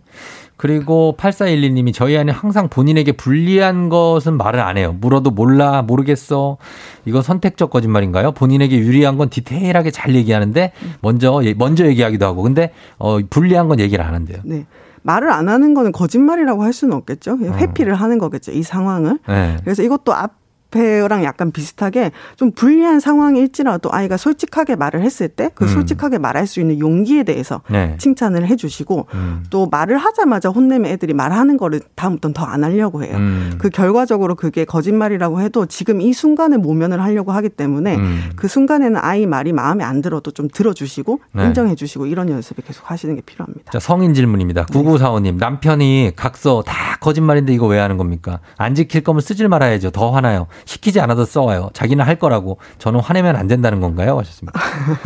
그리고 0.58 1.16
8412님이 1.18 1.94
저희 1.94 2.18
안에 2.18 2.32
항상 2.32 2.70
본인에게 2.70 3.12
불리한 3.14 3.90
것은 3.90 4.38
말을 4.38 4.60
안 4.62 4.78
해요. 4.78 4.96
물어도 5.00 5.32
몰라, 5.32 5.82
모르겠어. 5.82 6.58
이건 7.06 7.22
선택적 7.22 7.70
거짓말인가요? 7.70 8.32
본인에게 8.32 8.78
유리한 8.78 9.18
건 9.18 9.30
디테일하게 9.30 9.92
잘 9.92 10.16
얘기하는데 10.16 10.72
먼저, 11.02 11.42
먼저 11.58 11.86
얘기하기도 11.86 12.26
하고. 12.26 12.42
근데, 12.42 12.72
어, 12.98 13.20
불리한 13.30 13.68
건 13.68 13.80
얘기를 13.80 14.04
안 14.04 14.14
한대요. 14.14 14.40
네. 14.46 14.66
말을 15.04 15.30
안 15.32 15.50
하는 15.50 15.74
거는 15.74 15.92
거짓말이라고 15.92 16.64
할 16.64 16.74
수는 16.74 16.98
없겠죠. 16.98 17.38
회피를 17.38 17.94
어. 17.94 17.96
하는 17.96 18.18
거겠죠. 18.18 18.52
이 18.52 18.64
상황을. 18.64 19.20
네. 19.28 19.58
그래서 19.64 19.84
이것도 19.84 20.14
앞 20.14 20.45
앞에랑 20.76 21.24
약간 21.24 21.52
비슷하게 21.52 22.12
좀 22.36 22.52
불리한 22.52 23.00
상황일지라도 23.00 23.90
아이가 23.92 24.18
솔직하게 24.18 24.76
말을 24.76 25.02
했을 25.02 25.30
때그 25.30 25.66
음. 25.66 25.68
솔직하게 25.70 26.18
말할 26.18 26.46
수 26.48 26.60
있는 26.60 26.80
용기에 26.80 27.24
대해서 27.24 27.62
네. 27.70 27.96
칭찬을 27.98 28.46
해주시고 28.48 29.08
음. 29.14 29.44
또 29.50 29.68
말을 29.68 29.98
하자마자 29.98 30.50
혼내면 30.50 30.92
애들이 30.92 31.14
말하는 31.14 31.58
거를 31.58 31.82
다음부터는 31.96 32.34
더 32.34 32.46
안 32.46 32.64
하려고 32.64 33.04
해요. 33.04 33.18
음. 33.18 33.56
그 33.58 33.72
결과적으로 33.72 34.36
그게 34.36 34.66
거짓말이라고 34.66 35.42
해도 35.42 35.66
지금 35.66 36.00
이 36.00 36.14
순간에 36.14 36.58
모면을 36.58 37.02
하려고 37.02 37.32
하기 37.32 37.50
때문에 37.50 37.96
음. 37.96 38.30
그 38.36 38.48
순간에는 38.48 38.98
아이 39.02 39.26
말이 39.26 39.52
마음에 39.52 39.84
안 39.84 40.02
들어도 40.04 40.30
좀 40.30 40.48
들어주시고 40.48 41.20
네. 41.34 41.46
인정해주시고 41.46 42.06
이런 42.06 42.30
연습을 42.30 42.64
계속 42.64 42.90
하시는 42.92 43.16
게 43.16 43.22
필요합니다. 43.22 43.72
자 43.72 43.80
성인 43.80 44.14
질문입니다. 44.14 44.68
9945님 44.68 45.38
남편이 45.38 46.12
각서 46.16 46.64
다 46.66 46.98
거짓말인데 47.00 47.52
이거 47.52 47.66
왜 47.66 47.80
하는 47.80 47.98
겁니까? 47.98 48.40
안 48.58 48.76
지킬 48.76 49.02
거면 49.04 49.22
쓰질 49.22 49.48
말아야죠. 49.50 49.90
더 49.90 50.12
화나요. 50.12 50.46
시키지 50.66 51.00
않아도 51.00 51.26
써와요. 51.26 51.70
자기는 51.74 52.04
할 52.04 52.18
거라고 52.18 52.58
저는 52.80 53.00
화내면 53.00 53.36
안 53.36 53.48
된다는 53.48 53.80
건가요? 53.80 54.18
하셨습니다. 54.18 54.60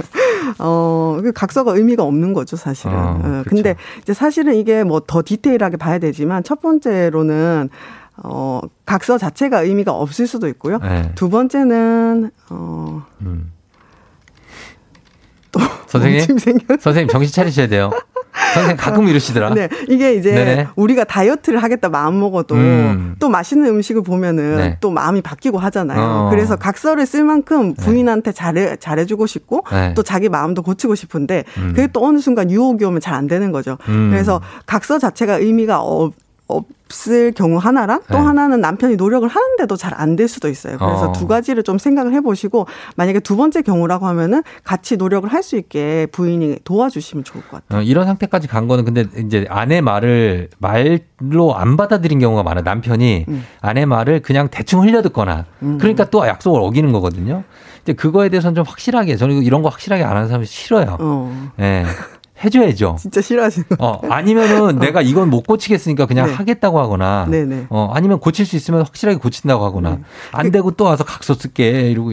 어, 0.59 1.19
그 1.21 1.31
각서가 1.33 1.75
의미가 1.75 2.03
없는 2.03 2.33
거죠, 2.33 2.55
사실은. 2.55 2.95
어, 2.95 3.19
어 3.19 3.21
그렇죠. 3.21 3.49
근데 3.49 3.75
이제 4.01 4.13
사실은 4.13 4.55
이게 4.55 4.83
뭐 4.83 5.01
더 5.09 5.23
디테일하게 5.25 5.77
봐야 5.77 5.97
되지만 5.97 6.43
첫 6.43 6.61
번째로는 6.61 7.69
어, 8.17 8.61
각서 8.85 9.17
자체가 9.17 9.61
의미가 9.61 9.91
없을 9.91 10.27
수도 10.27 10.47
있고요. 10.49 10.77
네. 10.79 11.11
두 11.15 11.29
번째는 11.29 12.29
어 12.51 13.03
음. 13.21 13.51
또 15.51 15.59
선생님 15.87 16.37
선생님 16.79 17.07
정신 17.07 17.33
차리셔야 17.33 17.67
돼요. 17.67 17.89
선생님 18.53 18.77
가끔 18.77 19.07
이러시더라. 19.07 19.53
네, 19.53 19.69
이게 19.87 20.15
이제 20.15 20.31
네네. 20.33 20.67
우리가 20.75 21.03
다이어트를 21.03 21.61
하겠다 21.61 21.89
마음 21.89 22.19
먹어도 22.19 22.55
음. 22.55 23.15
또 23.19 23.29
맛있는 23.29 23.69
음식을 23.69 24.01
보면은 24.01 24.57
네. 24.57 24.77
또 24.81 24.89
마음이 24.89 25.21
바뀌고 25.21 25.59
하잖아요. 25.59 26.01
어. 26.01 26.29
그래서 26.31 26.55
각서를 26.55 27.05
쓸 27.05 27.23
만큼 27.23 27.75
네. 27.75 27.83
부인한테 27.85 28.31
잘해 28.31 28.77
잘해 28.77 29.05
주고 29.05 29.27
싶고 29.27 29.63
네. 29.71 29.93
또 29.95 30.01
자기 30.03 30.29
마음도 30.29 30.61
고치고 30.63 30.95
싶은데 30.95 31.43
음. 31.57 31.73
그게 31.75 31.87
또 31.87 32.03
어느 32.05 32.17
순간 32.19 32.49
유혹이 32.49 32.85
오면 32.85 33.01
잘 33.01 33.19
안 33.19 33.27
되는 33.27 33.51
거죠. 33.51 33.77
음. 33.89 34.11
그래서 34.11 34.39
각서 34.65 34.97
자체가 34.97 35.39
의미가 35.39 35.81
없 35.81 36.13
없을 36.49 37.31
경우 37.33 37.57
하나랑 37.57 38.01
또 38.11 38.17
네. 38.17 38.23
하나는 38.23 38.59
남편이 38.59 38.95
노력을 38.95 39.27
하는데도 39.27 39.75
잘 39.75 39.93
안 39.93 40.15
될 40.15 40.27
수도 40.27 40.49
있어요. 40.49 40.77
그래서 40.79 41.09
어. 41.09 41.11
두 41.13 41.27
가지를 41.27 41.61
좀 41.63 41.77
생각을 41.77 42.13
해보시고 42.13 42.65
만약에 42.95 43.19
두 43.19 43.37
번째 43.37 43.61
경우라고 43.61 44.07
하면은 44.07 44.41
같이 44.63 44.97
노력을 44.97 45.31
할 45.31 45.43
수 45.43 45.55
있게 45.57 46.07
부인이 46.11 46.57
도와주시면 46.63 47.23
좋을 47.23 47.43
것 47.43 47.61
같아요. 47.61 47.79
어, 47.79 47.83
이런 47.83 48.05
상태까지 48.07 48.47
간 48.47 48.67
거는 48.67 48.83
근데 48.85 49.05
이제 49.25 49.45
아내 49.49 49.79
말을 49.81 50.49
말로 50.57 51.55
안 51.55 51.77
받아들인 51.77 52.19
경우가 52.19 52.43
많아요. 52.43 52.63
남편이 52.63 53.25
음. 53.29 53.45
아내 53.61 53.85
말을 53.85 54.21
그냥 54.21 54.49
대충 54.49 54.81
흘려듣거나 54.81 55.45
음. 55.61 55.77
그러니까 55.79 56.05
또 56.05 56.25
약속을 56.27 56.59
어기는 56.61 56.91
거거든요. 56.91 57.43
이제 57.83 57.93
그거에 57.93 58.29
대해서는 58.29 58.55
좀 58.55 58.65
확실하게 58.67 59.15
저는 59.15 59.43
이런 59.43 59.61
거 59.61 59.69
확실하게 59.69 60.03
안 60.03 60.15
하는 60.17 60.27
사람이 60.27 60.45
싫어요. 60.45 60.97
어. 60.99 61.51
네. 61.57 61.85
해줘야죠. 62.43 62.95
진짜 62.99 63.21
싫어하시는 63.21 63.67
거. 63.69 63.75
어, 63.79 64.01
아니면은 64.09 64.61
어. 64.61 64.71
내가 64.71 65.01
이건 65.01 65.29
못 65.29 65.45
고치겠으니까 65.45 66.05
그냥 66.05 66.27
네. 66.27 66.33
하겠다고 66.33 66.79
하거나. 66.79 67.27
네네. 67.29 67.55
네. 67.55 67.67
어, 67.69 67.91
아니면 67.93 68.19
고칠 68.19 68.45
수 68.45 68.55
있으면 68.55 68.81
확실하게 68.83 69.19
고친다고 69.19 69.65
하거나. 69.65 69.91
네. 69.91 70.01
안 70.31 70.51
되고 70.51 70.71
또 70.71 70.85
와서 70.85 71.03
각서 71.03 71.33
쓸게 71.33 71.91
이러고. 71.91 72.11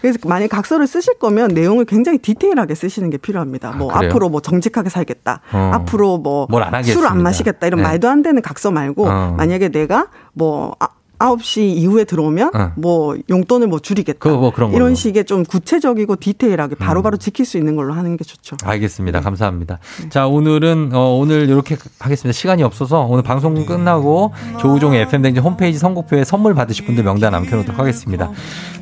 그래서 0.00 0.18
만약 0.26 0.48
각서를 0.48 0.86
쓰실 0.86 1.18
거면 1.18 1.48
내용을 1.48 1.84
굉장히 1.84 2.18
디테일하게 2.18 2.74
쓰시는 2.74 3.10
게 3.10 3.16
필요합니다. 3.16 3.72
뭐 3.72 3.92
아, 3.92 3.98
앞으로 3.98 4.28
뭐 4.28 4.40
정직하게 4.40 4.90
살겠다. 4.90 5.40
어. 5.52 5.70
앞으로 5.74 6.18
뭐술안 6.18 7.22
마시겠다 7.22 7.66
이런 7.66 7.78
네. 7.78 7.82
말도 7.84 8.08
안 8.08 8.22
되는 8.22 8.40
각서 8.42 8.70
말고 8.70 9.08
어. 9.08 9.34
만약에 9.36 9.70
내가 9.70 10.08
뭐 10.32 10.74
아, 10.78 10.88
9시 11.18 11.60
이후에 11.76 12.04
들어오면 12.04 12.50
어. 12.54 12.72
뭐 12.76 13.16
용돈을 13.28 13.66
뭐 13.66 13.78
줄이겠다. 13.78 14.28
뭐 14.28 14.52
이런 14.56 14.72
걸로. 14.72 14.94
식의 14.94 15.24
좀 15.24 15.44
구체적이고 15.44 16.16
디테일하게 16.16 16.76
바로바로 16.76 17.02
바로 17.02 17.16
음. 17.16 17.18
지킬 17.18 17.44
수 17.44 17.58
있는 17.58 17.76
걸로 17.76 17.94
하는 17.94 18.16
게 18.16 18.24
좋죠. 18.24 18.56
알겠습니다. 18.62 19.20
네. 19.20 19.24
감사합니다. 19.24 19.78
네. 20.02 20.08
자, 20.08 20.26
오늘은 20.26 20.90
어, 20.92 21.16
오늘 21.18 21.48
이렇게 21.48 21.76
하겠습니다. 21.98 22.32
시간이 22.32 22.62
없어서 22.62 23.00
오늘 23.00 23.22
방송 23.22 23.66
끝나고 23.66 24.32
조우종의 24.60 25.02
FM 25.02 25.22
댕진 25.22 25.42
홈페이지 25.42 25.78
선곡표에 25.78 26.24
선물 26.24 26.54
받으실 26.54 26.84
분들 26.86 27.02
명단 27.02 27.32
남겨 27.32 27.56
놓도록 27.56 27.78
하겠습니다. 27.78 28.30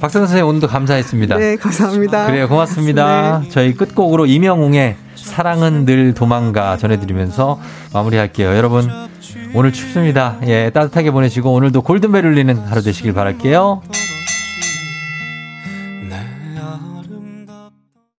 박선 0.00 0.22
선생님 0.26 0.46
오늘도 0.46 0.66
감사했습니다. 0.66 1.36
네, 1.36 1.56
감사합니다. 1.56 2.26
그래요. 2.26 2.48
고맙습니다. 2.48 3.40
네. 3.40 3.48
저희 3.48 3.74
끝곡으로 3.74 4.26
이명웅의 4.26 4.96
사랑은 5.26 5.84
늘 5.84 6.14
도망가 6.14 6.76
전해드리면서 6.76 7.60
마무리할게요. 7.92 8.56
여러분 8.56 8.88
오늘 9.54 9.72
춥습니다. 9.72 10.38
예, 10.46 10.70
따뜻하게 10.70 11.10
보내시고 11.10 11.52
오늘도 11.52 11.82
골든벨 11.82 12.24
울리는 12.24 12.56
하루 12.56 12.82
되시길 12.82 13.12
바랄게요. 13.12 13.82